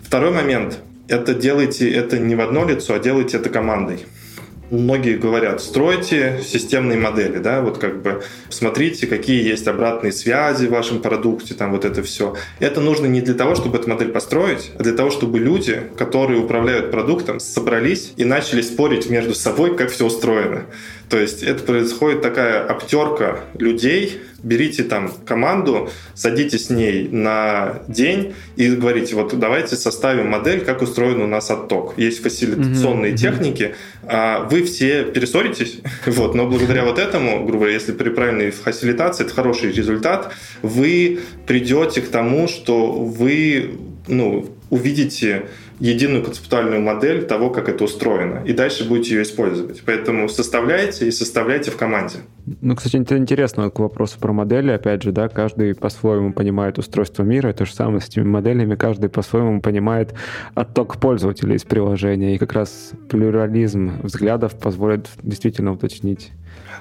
[0.01, 4.06] Второй момент это делайте это не в одно лицо, а делайте это командой.
[4.72, 10.72] Многие говорят, стройте системные модели, да, вот как бы смотрите, какие есть обратные связи в
[10.72, 12.36] вашем продукте, там вот это все.
[12.59, 16.39] Это нужно не для того, чтобы эту модель построить, а для того, чтобы люди, которые
[16.39, 20.66] управляют продуктом, собрались и начали спорить между собой, как все устроено.
[21.14, 24.20] То есть это происходит такая обтерка людей.
[24.41, 30.82] Берите там команду, садитесь с ней на день и говорите, вот давайте составим модель, как
[30.82, 31.93] устроен у нас отток.
[31.97, 33.18] Есть фасилитационные mm-hmm.
[33.18, 33.76] техники.
[34.01, 39.24] А вы все перессоритесь, вот, но благодаря вот этому, грубо говоря, если при правильной фасилитации,
[39.24, 40.34] это хороший результат,
[40.64, 45.45] вы придете к тому, что вы ну, увидите
[45.80, 49.82] единую концептуальную модель того, как это устроено, и дальше будете ее использовать.
[49.86, 52.20] Поэтому составляйте и составляйте в команде.
[52.62, 54.72] Ну, кстати, это интересно к вопросу про модели.
[54.72, 57.54] Опять же, да, каждый по-своему понимает устройство мира.
[57.54, 58.76] То же самое с этими моделями.
[58.76, 60.14] Каждый по-своему понимает
[60.54, 62.36] отток пользователей из приложения.
[62.36, 66.32] И как раз плюрализм взглядов позволит действительно уточнить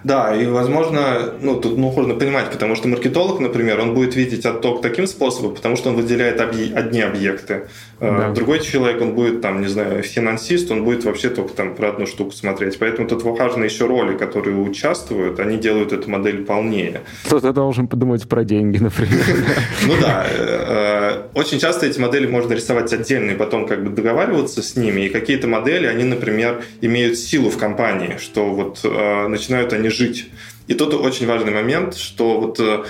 [0.05, 4.82] да, и, возможно, ну, тут нужно понимать, потому что маркетолог, например, он будет видеть отток
[4.82, 6.57] таким способом, потому что он выделяет объ...
[6.74, 7.68] одни объекты.
[8.00, 8.30] Э, да.
[8.30, 12.07] Другой человек, он будет, там, не знаю, финансист, он будет вообще только там про одну
[12.07, 12.78] штуку смотреть.
[12.78, 17.03] Поэтому тут важны еще роли, которые участвуют, они делают эту модель полнее.
[17.26, 19.22] Кто-то должен подумать про деньги, например.
[19.86, 20.26] Ну да.
[20.28, 25.03] Э, очень часто эти модели можно рисовать отдельно и потом как бы договариваться с ними.
[25.03, 30.28] И какие-то модели, они, например, имеют силу в компании, что вот э, начинают они жить.
[30.66, 32.84] И тут очень важный момент, что вот э,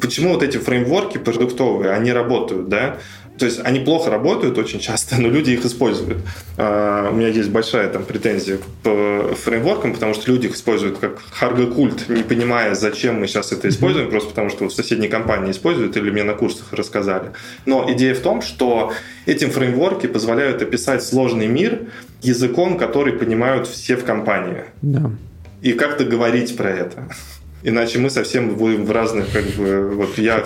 [0.00, 2.98] почему вот эти фреймворки продуктовые, они работают, да?
[3.38, 6.18] То есть они плохо работают очень часто, но люди их используют.
[6.56, 11.20] Uh, у меня есть большая там претензия к фреймворкам, потому что люди их используют как
[11.30, 15.96] харго-культ, не понимая, зачем мы сейчас это используем, просто потому что в соседней компании используют
[15.96, 17.32] или мне на курсах рассказали.
[17.66, 18.92] Но идея в том, что
[19.26, 21.80] этим фреймворки позволяют описать сложный мир
[22.22, 24.64] языком, который понимают все в компании.
[24.80, 25.10] Да
[25.62, 27.08] и как-то говорить про это.
[27.62, 30.44] Иначе мы совсем будем в разных, как бы, вот я...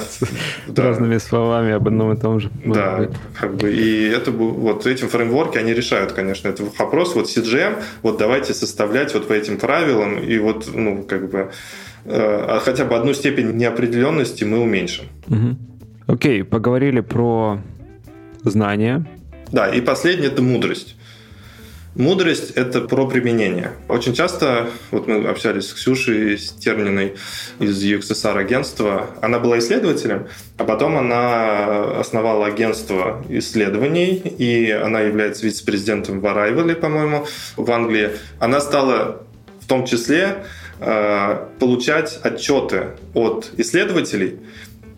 [0.69, 0.85] Да.
[0.85, 2.51] Разными словами об одном и том же.
[2.65, 7.15] Да, как бы, и это, вот этим фреймворки, они решают, конечно, этот вопрос.
[7.15, 11.51] Вот CGM, вот давайте составлять вот по этим правилам, и вот, ну, как бы,
[12.05, 15.07] э, хотя бы одну степень неопределенности мы уменьшим.
[15.29, 15.57] Угу.
[16.07, 17.61] Окей, поговорили про
[18.45, 19.05] знания.
[19.53, 20.97] Да, и последнее– это мудрость.
[21.97, 23.73] Мудрость– это про применение.
[23.89, 27.15] Очень часто, вот мы общались с Ксюшей Стерниной
[27.59, 35.45] из UXSR агентства, она была исследователем, а потом она основала агентство исследований, и она является
[35.45, 37.27] вице-президентом в Arrival, по-моему,
[37.57, 38.11] в Англии.
[38.39, 39.27] Она стала
[39.61, 40.45] в том числе
[40.79, 44.39] э, получать отчеты от исследователей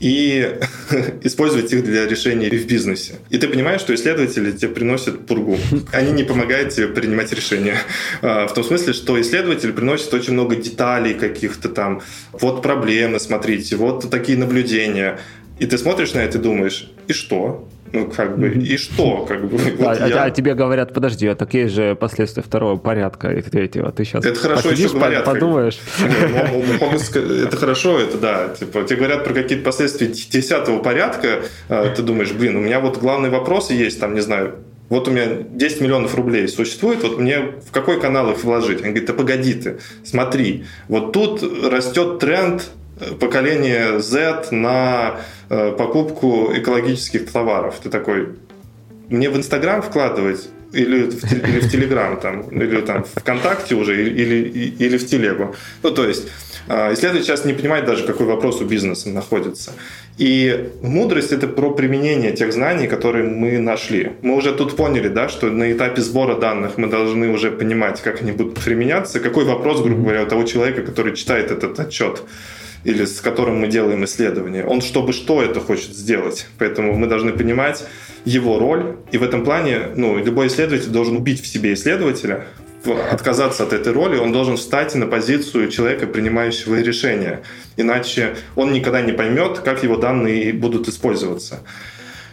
[0.03, 0.59] и
[1.23, 3.15] использовать их для решений в бизнесе.
[3.31, 5.57] И ты понимаешь, что исследователи тебе приносят пургу.
[5.93, 7.77] Они не помогают тебе принимать решения.
[8.21, 12.03] А, в том смысле, что исследователь приносит очень много деталей каких-то там.
[12.33, 15.21] Вот проблемы, смотрите, вот такие наблюдения.
[15.61, 17.69] И ты смотришь на это и думаешь, и что?
[17.93, 19.27] Ну, как бы, и что?
[19.27, 20.25] Как бы, вот а, я...
[20.25, 23.93] а тебе говорят, подожди, а такие же последствия второго порядка и третьего.
[23.93, 25.79] Ты сейчас это хорошо посидишь, еще говорят, подумаешь.
[27.47, 28.49] Это хорошо, это да.
[28.49, 32.99] Типа, тебе говорят про какие-то последствия десятого порядка, а ты думаешь, блин, у меня вот
[32.99, 34.57] главный вопрос есть, там, не знаю,
[34.89, 38.79] вот у меня 10 миллионов рублей существует, вот мне в какой канал их вложить?
[38.79, 42.71] Он говорит, да погоди ты, смотри, вот тут растет тренд
[43.21, 47.81] поколение Z на э, покупку экологических товаров.
[47.83, 48.29] Ты такой,
[49.09, 54.75] мне в Инстаграм вкладывать или в, или в Телеграм, там, или там ВКонтакте уже, или,
[54.79, 55.55] или, в Телегу.
[55.83, 56.29] Ну, то есть,
[56.69, 59.73] э, исследователь сейчас не понимает даже, какой вопрос у бизнеса находится.
[60.19, 64.13] И мудрость– это про применение тех знаний, которые мы нашли.
[64.23, 68.23] Мы уже тут поняли, да, что на этапе сбора данных мы должны уже понимать, как
[68.23, 72.23] они будут применяться, какой вопрос, грубо говоря, у того человека, который читает этот отчет
[72.85, 74.65] или с которым мы делаем исследование.
[74.65, 76.47] Он чтобы что это хочет сделать.
[76.59, 77.85] Поэтому мы должны понимать
[78.25, 78.97] его роль.
[79.13, 82.47] И в этом плане ну, любой исследователь должен убить в себе исследователя,
[83.11, 87.43] отказаться от этой роли, он должен встать на позицию человека, принимающего решения.
[87.77, 91.63] Иначе он никогда не поймет, как его данные будут использоваться.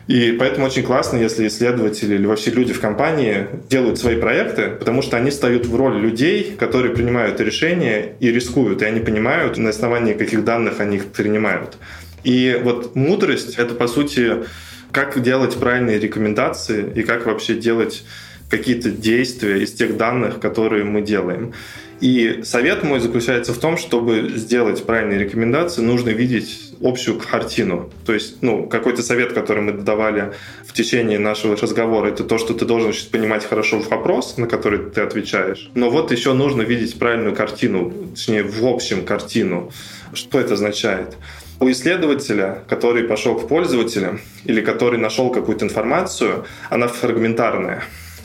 [0.10, 5.04] И поэтому очень классно, если исследователи или вообще люди в компании делают свои проекты, потому
[5.04, 9.70] что они встают в роль людей, которые принимают решения и рискуют, и они понимают, на
[9.70, 11.78] основании каких данных они их принимают.
[12.24, 14.46] И вот мудрость— это, по сути,
[14.92, 18.04] как делать правильные рекомендации и как вообще делать
[18.50, 21.54] какие-то действия из тех данных, которые мы делаем.
[22.02, 27.90] И совет мой заключается в том, чтобы сделать правильные рекомендации, нужно видеть общую картину.
[28.06, 30.34] То есть, ну, какой-то совет, который мы давали
[30.66, 35.02] в течение нашего разговора, это то, что ты должен понимать хорошо вопрос, на который ты
[35.02, 35.70] отвечаешь.
[35.76, 39.72] Но вот еще нужно видеть правильную картину, точнее, в общем картину.
[40.14, 41.18] Что это означает?
[41.60, 47.84] У исследователя, который пошел к пользователям или который нашел какую-то информацию, она фрагментарная.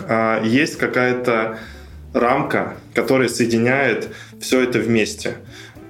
[0.09, 1.59] А, есть какая-то
[2.15, 4.09] рамка, которая соединяет
[4.41, 5.35] все это вместе.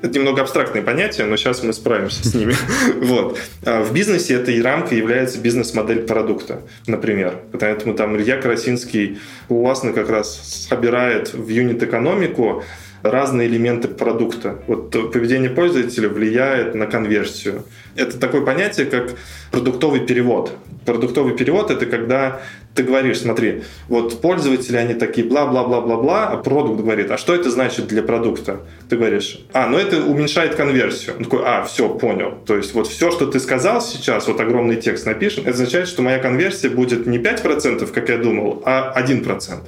[0.03, 2.55] Это немного абстрактные понятия, но сейчас мы справимся с ними.
[3.01, 3.39] вот.
[3.65, 7.39] А в бизнесе этой рамкой является бизнес-модель продукта, например.
[7.59, 9.19] Поэтому там Илья Красинский
[9.49, 12.65] классно как раз собирает в юнит-экономику
[13.03, 14.59] разные элементы продукта.
[14.67, 17.65] Вот поведение пользователя влияет на конверсию.
[17.97, 19.15] Это такое понятие, как
[19.51, 20.53] продуктовый перевод.
[20.85, 22.41] Продуктовый перевод– это когда
[22.75, 27.87] ты говоришь, смотри, вот пользователи, они такие бла-бла-бла-бла-бла, а продукт говорит, а что это значит
[27.87, 28.63] для продукта?
[28.89, 31.17] Ты говоришь, а, ну это уменьшает конверсию.
[31.17, 32.37] Он такой, а, все, понял.
[32.45, 36.03] То есть вот все, что ты сказал сейчас, вот огромный текст напишем, это означает, что
[36.03, 39.61] моя конверсия будет не 5%, как я думал, а 1%.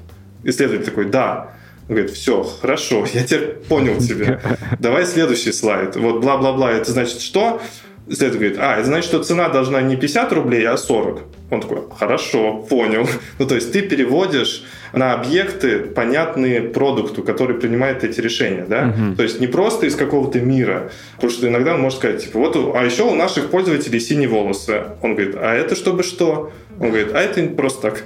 [0.42, 1.52] Исследователь такой, да.
[1.88, 4.40] Он говорит, все, хорошо, я теперь понял тебя.
[4.80, 5.94] Давай следующий слайд.
[5.94, 7.60] Вот бла-бла-бла, это значит что?
[8.08, 11.22] Исследователь говорит, а, это значит, что цена должна не 50 рублей, а 40.
[11.50, 13.08] Он такой, хорошо, понял.
[13.38, 18.94] Ну, то есть ты переводишь на объекты, понятные продукту, который принимает эти решения, да?
[18.96, 19.16] Угу.
[19.16, 22.56] То есть не просто из какого-то мира, потому что иногда он может сказать, типа, вот,
[22.74, 24.84] а еще у наших пользователей синие волосы.
[25.02, 26.52] Он говорит, а это чтобы что?
[26.78, 28.02] Он говорит, а это просто так.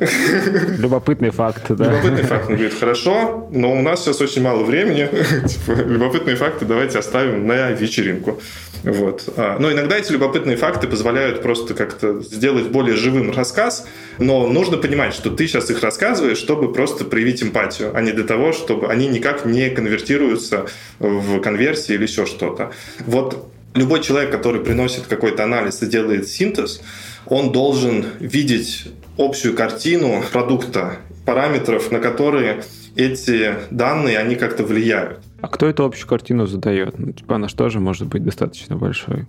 [0.79, 1.87] Любопытный факт, да.
[1.87, 2.49] Любопытный факт.
[2.49, 5.09] Он говорит, хорошо, но у нас сейчас очень мало времени.
[5.47, 8.41] типа, любопытные факты давайте оставим на вечеринку.
[8.83, 9.29] Вот.
[9.37, 13.87] А, но иногда эти любопытные факты позволяют просто как-то сделать более живым рассказ,
[14.19, 18.25] но нужно понимать, что ты сейчас их рассказываешь, чтобы просто проявить эмпатию, а не для
[18.25, 20.67] того, чтобы они никак не конвертируются
[20.99, 22.71] в конверсии или еще что-то.
[23.01, 26.81] Вот любой человек, который приносит какой-то анализ и делает синтез,
[27.27, 32.63] он должен видеть общую картину продукта, параметров, на которые
[32.97, 35.21] эти данные, они как-то влияют.
[35.41, 36.99] А кто эту общую картину задает?
[36.99, 39.27] Ну, типа она же может быть достаточно большой?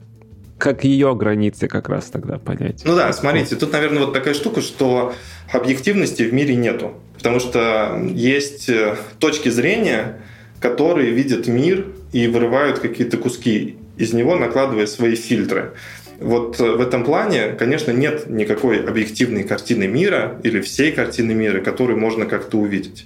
[0.57, 2.83] Как ее границы как раз тогда понять?
[2.85, 5.13] Ну да, смотрите, тут, наверное, вот такая штука, что
[5.51, 6.93] объективности в мире нету.
[7.17, 10.21] Потому что есть э, точки зрения,
[10.59, 15.73] которые видят мир и вырывают какие-то куски из него, накладывая свои фильтры.
[16.21, 21.61] Вот э, в этом плане, конечно, нет никакой объективной картины мира или всей картины мира,
[21.61, 23.05] которую можно как-то увидеть.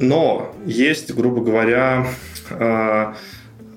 [0.00, 2.08] Но есть, грубо говоря,
[2.50, 3.14] э,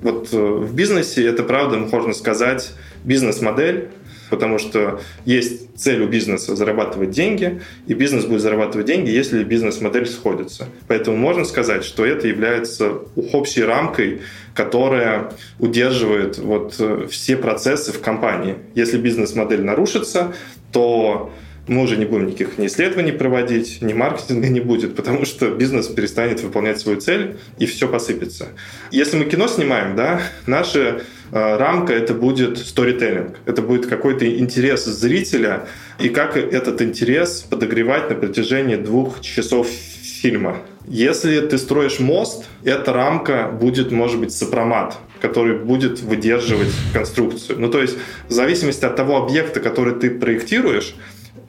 [0.01, 2.71] вот в бизнесе это правда, можно сказать,
[3.03, 3.89] бизнес-модель,
[4.29, 10.07] Потому что есть цель у бизнеса зарабатывать деньги, и бизнес будет зарабатывать деньги, если бизнес-модель
[10.07, 10.67] сходится.
[10.87, 12.99] Поэтому можно сказать, что это является
[13.33, 14.21] общей рамкой,
[14.53, 18.55] которая удерживает вот э, все процессы в компании.
[18.75, 20.33] Если бизнес-модель нарушится,
[20.71, 21.31] то
[21.69, 25.87] мы уже не будем никаких ни исследований проводить, ни маркетинга не будет, потому что бизнес
[25.87, 28.47] перестанет выполнять свою цель, и все посыпется.
[28.91, 31.01] Если мы кино снимаем, да, наша э,
[31.31, 35.67] рамка это будет storytelling, это будет какой-то интерес зрителя,
[35.99, 40.57] и как этот интерес подогревать на протяжении двух часов фильма.
[40.87, 47.59] Если ты строишь мост, эта рамка будет, может быть, сопромат, который будет выдерживать конструкцию.
[47.59, 50.95] Ну, то есть, в зависимости от того объекта, который ты проектируешь,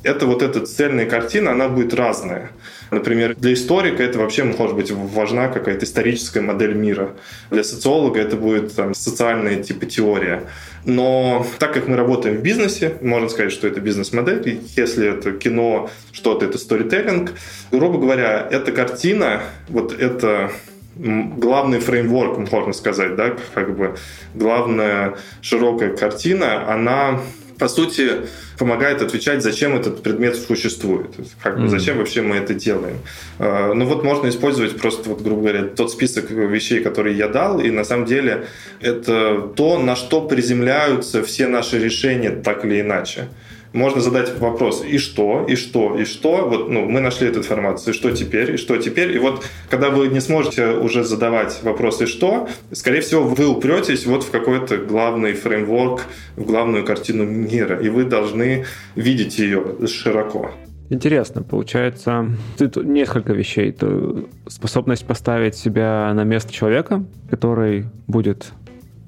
[0.02, 2.50] это вот эта цельная картина, она будет разная.
[2.90, 7.14] Например, для историка это вообще может быть важна какая-то историческая модель мира.
[7.50, 10.44] Для социолога это будет там, социальная типа теория.
[10.84, 14.60] Но так как мы работаем в бизнесе, можно сказать, что это бизнес-модель.
[14.76, 17.32] Если это кино, что-то это сторителлинг.
[17.70, 20.50] Грубо говоря, эта картина, вот это
[20.96, 23.96] главный фреймворк, можно сказать, да, как бы
[24.34, 27.20] главная широкая картина, она
[27.60, 28.22] по сути,
[28.58, 31.10] помогает отвечать, зачем этот предмет существует.
[31.42, 31.68] Как бы, mm-hmm.
[31.68, 32.96] Зачем вообще мы это делаем.
[33.38, 37.60] А, ну вот можно использовать просто, вот, грубо говоря, тот список вещей, которые я дал,
[37.60, 38.46] и на самом деле
[38.80, 43.28] это то, на что приземляются все наши решения так или иначе
[43.72, 47.94] можно задать вопрос, и что, и что, и что, вот, ну, мы нашли эту информацию,
[47.94, 52.06] и что теперь, и что теперь, и вот, когда вы не сможете уже задавать вопросы,
[52.06, 56.02] что, скорее всего, вы упретесь вот в какой-то главный фреймворк,
[56.36, 58.64] в главную картину мира, и вы должны
[58.96, 60.50] видеть ее широко.
[60.90, 62.26] Интересно, получается,
[62.58, 63.70] тут несколько вещей.
[63.70, 68.50] Это способность поставить себя на место человека, который будет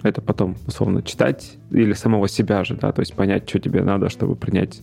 [0.02, 4.08] это потом, условно, читать или самого себя же, да, то есть понять, что тебе надо,
[4.08, 4.80] чтобы принять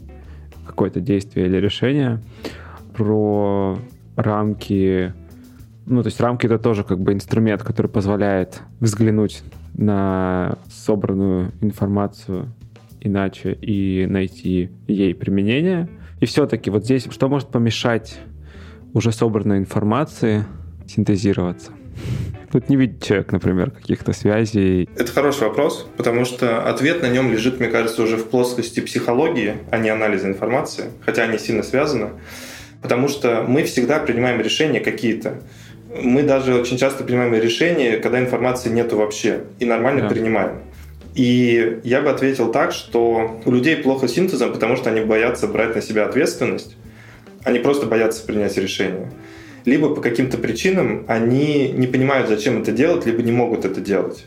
[0.66, 2.22] какое-то действие или решение.
[2.96, 3.80] Про
[4.16, 5.14] рамки,
[5.86, 9.44] ну, то есть рамки это тоже как бы инструмент, который позволяет взглянуть
[9.74, 12.52] на собранную информацию
[13.02, 15.90] иначе и найти ей применение.
[16.20, 18.20] И все-таки вот здесь что может помешать
[18.94, 20.44] уже собранной информации
[20.88, 21.72] синтезироваться?
[22.52, 24.90] Тут не видит человек, например, каких-то связей.
[24.96, 29.58] Это хороший вопрос, потому что ответ на нем лежит, мне кажется, уже в плоскости психологии,
[29.70, 32.10] а не анализа информации, хотя они сильно связаны.
[32.82, 35.42] Потому что мы всегда принимаем решения какие-то.
[35.94, 40.10] Мы даже очень часто принимаем решения, когда информации нету вообще, и нормально да.
[40.10, 40.62] принимаем.
[41.14, 45.48] И я бы ответил так, что у людей плохо с синтезом, потому что они боятся
[45.48, 46.78] брать на себя ответственность,
[47.44, 49.12] они просто боятся принять решение
[49.70, 54.26] либо по каким-то причинам они не понимают, зачем это делать, либо не могут это делать.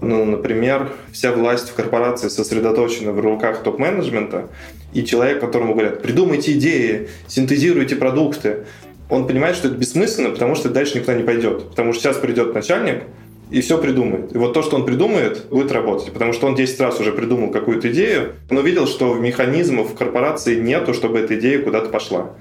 [0.00, 4.48] Ну, например, вся власть в корпорации сосредоточена в руках топ-менеджмента,
[4.92, 8.64] и человек, которому говорят, придумайте идеи, синтезируйте продукты,
[9.08, 11.70] он понимает, что это бессмысленно, потому что дальше никуда не пойдет.
[11.70, 13.04] Потому что сейчас придет начальник
[13.50, 14.34] и все придумает.
[14.34, 16.12] И вот то, что он придумает, будет работать.
[16.12, 20.58] Потому что он 10 раз уже придумал какую-то идею, но видел, что механизмов в корпорации
[20.58, 22.34] нету, чтобы эта идея куда-то пошла.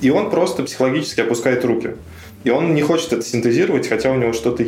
[0.00, 1.94] И он просто психологически опускает руки.
[2.42, 4.64] И он не хочет это синтезировать, хотя у него что-то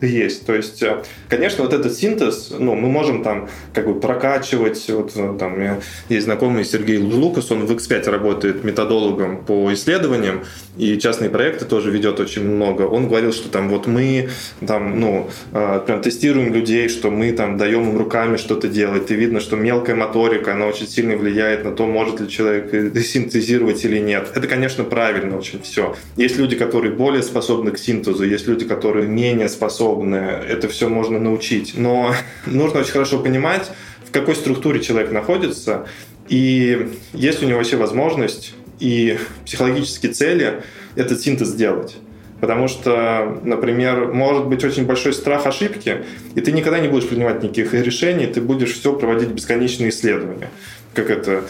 [0.00, 0.46] есть.
[0.46, 4.88] То есть, э, конечно, вот этот синтез, ну, мы можем там как бы прокачивать.
[4.88, 10.44] Вот э, там есть знакомый Сергей Лукас, он в X5 работает методологом по исследованиям,
[10.80, 12.82] и частные проекты тоже ведет очень много.
[12.82, 14.30] Он говорил, что там вот мы
[14.66, 19.10] там, ну, э, прям тестируем людей, что мы там даем им руками что-то делать.
[19.10, 23.84] И видно, что мелкая моторика, она очень сильно влияет на то, может ли человек синтезировать
[23.84, 24.32] или нет.
[24.34, 25.96] Это, конечно, правильно очень все.
[26.16, 30.16] Есть люди, которые более способны к синтезу, есть люди, которые менее способны.
[30.16, 31.74] Это все можно научить.
[31.76, 32.14] Но
[32.46, 33.70] нужно очень хорошо понимать,
[34.06, 35.86] в какой структуре человек находится,
[36.30, 40.62] и есть у него вообще возможность и психологические цели
[40.96, 41.96] этот синтез сделать.
[42.40, 46.04] Потому что, например, может быть очень большой страх ошибки,
[46.34, 50.48] и ты никогда не будешь принимать никаких решений, ты будешь все проводить бесконечные исследования.
[50.94, 51.44] Как это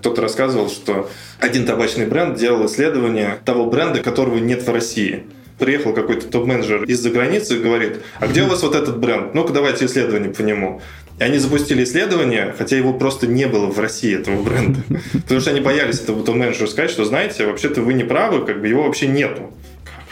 [0.00, 1.10] кто-то рассказывал, что
[1.40, 5.24] один табачный бренд делал исследование того бренда, которого нет в России.
[5.58, 9.34] Приехал какой-то топ-менеджер из-за границы и говорит, а где у вас вот этот бренд?
[9.34, 10.82] Ну-ка давайте исследование по нему.
[11.18, 14.80] И они запустили исследование, хотя его просто не было в России, этого бренда.
[15.12, 18.68] Потому что они боялись этого топ-менеджера сказать, что, знаете, вообще-то вы не правы, как бы
[18.68, 19.52] его вообще нету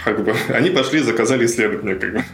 [0.04, 2.24] как бы, они пошли, заказали исследование, как бы.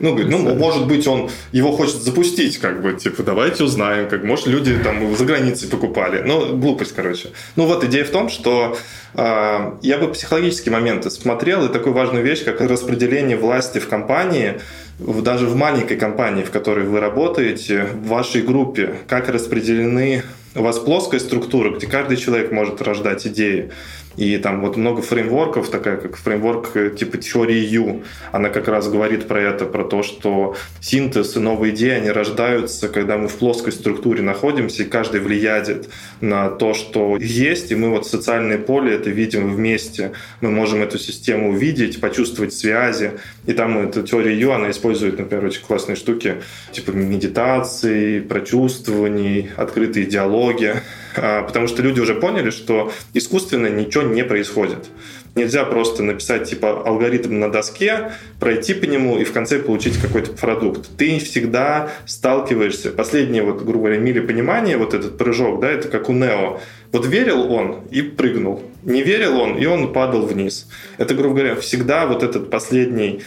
[0.00, 4.22] Ну, говорит, ну, может быть, он его хочет запустить, как бы, типа, давайте узнаем, как,
[4.24, 6.22] может, люди там за границей покупали.
[6.22, 7.30] Ну, глупость, короче.
[7.56, 8.76] Ну, вот идея в том, что
[9.14, 14.60] э, я бы психологические моменты смотрел, и такую важную вещь, как распределение власти в компании,
[14.98, 20.24] даже в маленькой компании, в которой вы работаете, в вашей группе, как распределены
[20.54, 23.70] у вас плоская структура, где каждый человек может рождать идеи.
[24.18, 28.88] И там вот много фреймворков, такая как фреймворк э, типа теории Ю, она как раз
[28.88, 33.36] говорит про это, про то, что синтез и новые идеи, они рождаются, когда мы в
[33.36, 35.88] плоской структуре находимся, и каждый влияет
[36.20, 40.10] на то, что есть, и мы вот социальное поле это видим вместе.
[40.40, 43.12] Мы можем эту систему увидеть, почувствовать связи.
[43.48, 50.04] И там эта теория Ю, она использует, например, очень классные штуки, типа медитации, прочувствований, открытые
[50.04, 50.74] диалоги.
[51.16, 54.90] А, потому что люди уже поняли, что искусственно ничего не происходит.
[55.34, 60.32] Нельзя просто написать типа алгоритм на доске, пройти по нему и в конце получить какой-то
[60.32, 60.88] продукт.
[60.96, 62.90] Ты всегда сталкиваешься.
[62.90, 66.60] Последнее, вот, грубо говоря, мили понимания, вот этот прыжок, да, это как у Нео.
[66.92, 68.62] Вот верил он и прыгнул.
[68.82, 70.68] Не верил он, и он падал вниз.
[70.96, 73.22] Это, грубо говоря, всегда вот этот последний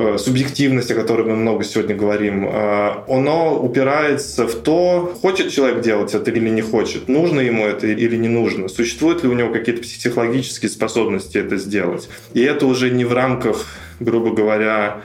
[0.00, 5.80] Э, субъективность, о которой мы много сегодня говорим, э, оно упирается в то, хочет человек
[5.80, 9.52] делать это или не хочет, нужно ему это или не нужно, существуют ли у него
[9.52, 12.08] какие-то психологические способности это сделать.
[12.32, 13.66] И это уже не в рамках,
[13.98, 15.00] грубо говоря,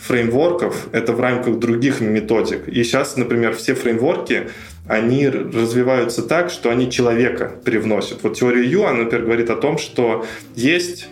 [0.00, 2.66] фреймворков, это в рамках других методик.
[2.66, 4.48] И сейчас, например, все фреймворки,
[4.88, 8.24] они развиваются так, что они человека привносят.
[8.24, 10.26] Вот теория Ю, она, например, говорит о том, что
[10.56, 11.06] есть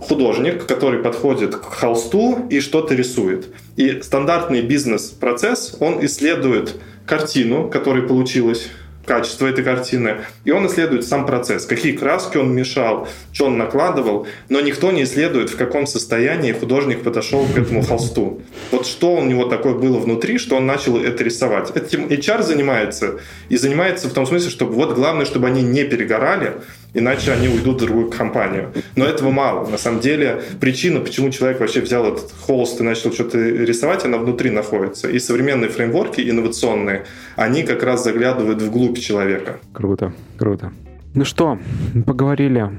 [0.00, 3.48] художник, который подходит к холсту и что-то рисует.
[3.76, 8.68] И стандартный бизнес-процесс, он исследует картину, которая получилась
[9.06, 14.26] качество этой картины, и он исследует сам процесс, какие краски он мешал, что он накладывал,
[14.48, 18.42] но никто не исследует, в каком состоянии художник подошел к этому холсту.
[18.72, 21.74] Вот что у него такое было внутри, что он начал это рисовать.
[21.74, 26.54] Этим HR занимается, и занимается в том смысле, что вот главное, чтобы они не перегорали,
[26.98, 28.72] иначе они уйдут в другую компанию.
[28.96, 29.68] Но этого мало.
[29.68, 34.18] На самом деле причина, почему человек вообще взял этот холст и начал что-то рисовать, она
[34.18, 35.08] внутри находится.
[35.08, 37.04] И современные фреймворки инновационные,
[37.36, 39.58] они как раз заглядывают вглубь человека.
[39.72, 40.72] Круто, круто.
[41.14, 41.58] Ну что,
[42.06, 42.70] поговорили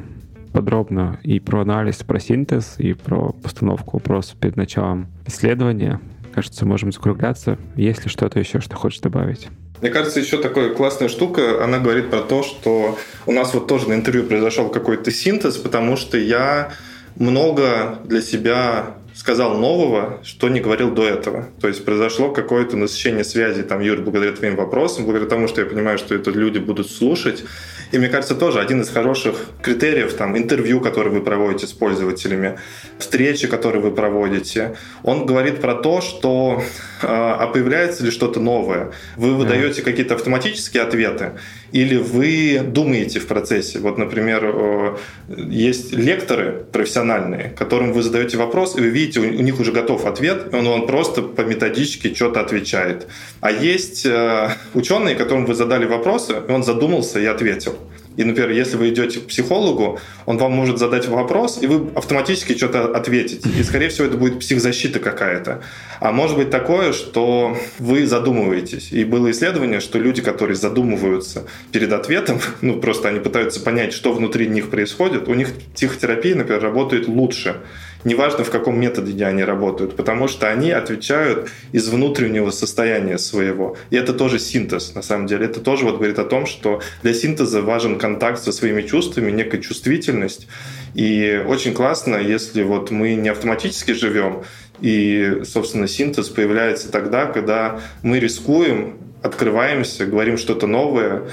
[0.53, 5.99] подробно и про анализ, про синтез, и про постановку вопросов перед началом исследования.
[6.33, 7.57] Кажется, можем закругляться.
[7.75, 9.49] Есть ли что-то еще, что хочешь добавить?
[9.81, 13.89] Мне кажется, еще такая классная штука, она говорит про то, что у нас вот тоже
[13.89, 16.73] на интервью произошел какой-то синтез, потому что я
[17.15, 21.47] много для себя сказал нового, что не говорил до этого.
[21.59, 25.67] То есть произошло какое-то насыщение связи, там, Юр, благодаря твоим вопросам, благодаря тому, что я
[25.67, 27.43] понимаю, что это люди будут слушать.
[27.91, 32.59] И мне кажется, тоже один из хороших критериев, там, интервью, которые вы проводите с пользователями,
[32.99, 36.63] встречи, которые вы проводите, он говорит про то, что
[37.01, 38.91] а, а появляется ли что-то новое?
[39.15, 41.33] Вы выдаете какие-то автоматические ответы
[41.71, 43.79] или вы думаете в процессе?
[43.79, 44.97] Вот, например,
[45.27, 50.53] есть лекторы профессиональные, которым вы задаете вопрос, и вы видите, у них уже готов ответ,
[50.53, 53.07] и он, он просто по методичке что-то отвечает.
[53.41, 57.76] А есть э, ученые, которым вы задали вопросы, и он задумался и ответил.
[58.17, 62.57] И, например, если вы идете к психологу, он вам может задать вопрос, и вы автоматически
[62.57, 63.47] что-то ответите.
[63.57, 65.61] И, скорее всего, это будет психзащита какая-то.
[65.99, 68.91] А может быть такое, что вы задумываетесь.
[68.91, 74.11] И было исследование, что люди, которые задумываются перед ответом, ну, просто они пытаются понять, что
[74.13, 77.57] внутри них происходит, у них психотерапия, например, работает лучше
[78.07, 83.77] неважно в каком методе они работают, потому что они отвечают из внутреннего состояния своего.
[83.89, 85.45] И это тоже синтез, на самом деле.
[85.45, 89.61] Это тоже вот говорит о том, что для синтеза важен контакт со своими чувствами, некая
[89.61, 90.47] чувствительность.
[90.95, 94.43] И очень классно, если вот мы не автоматически живем,
[94.79, 101.23] и, собственно, синтез появляется тогда, когда мы рискуем, открываемся, говорим что-то новое,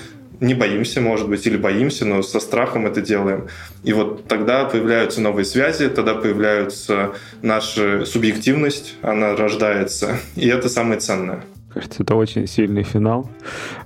[0.41, 3.49] не боимся, может быть, или боимся, но со страхом это делаем.
[3.83, 11.01] И вот тогда появляются новые связи, тогда появляется наша субъективность, она рождается, и это самое
[11.01, 11.45] ценное.
[11.73, 13.29] Кажется, это очень сильный финал.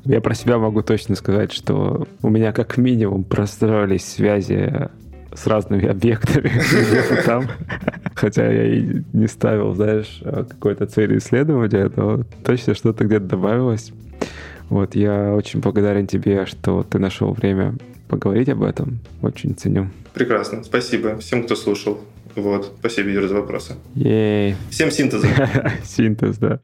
[0.05, 4.91] Я про себя могу точно сказать, что у меня как минимум простроились связи
[5.35, 6.53] с разными объектами
[7.25, 7.47] там.
[8.15, 13.93] Хотя я и не ставил, знаешь, какой-то цели исследования, но точно что-то где-то добавилось.
[14.69, 17.75] Вот, я очень благодарен тебе, что ты нашел время
[18.09, 19.01] поговорить об этом.
[19.23, 19.89] Очень ценю.
[20.15, 20.63] Прекрасно.
[20.65, 22.01] Спасибо всем, кто слушал.
[22.35, 22.73] Вот.
[22.81, 23.75] Спасибо, Юра, за вопросы.
[23.95, 24.57] Ей.
[24.71, 25.27] Всем синтеза.
[25.85, 26.61] Синтез, да.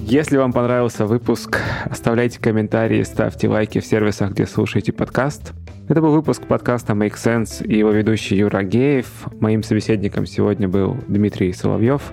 [0.00, 5.52] Если вам понравился выпуск, оставляйте комментарии, ставьте лайки в сервисах, где слушаете подкаст.
[5.86, 9.06] Это был выпуск подкаста Make Sense и его ведущий Юра Геев.
[9.40, 12.12] Моим собеседником сегодня был Дмитрий Соловьев.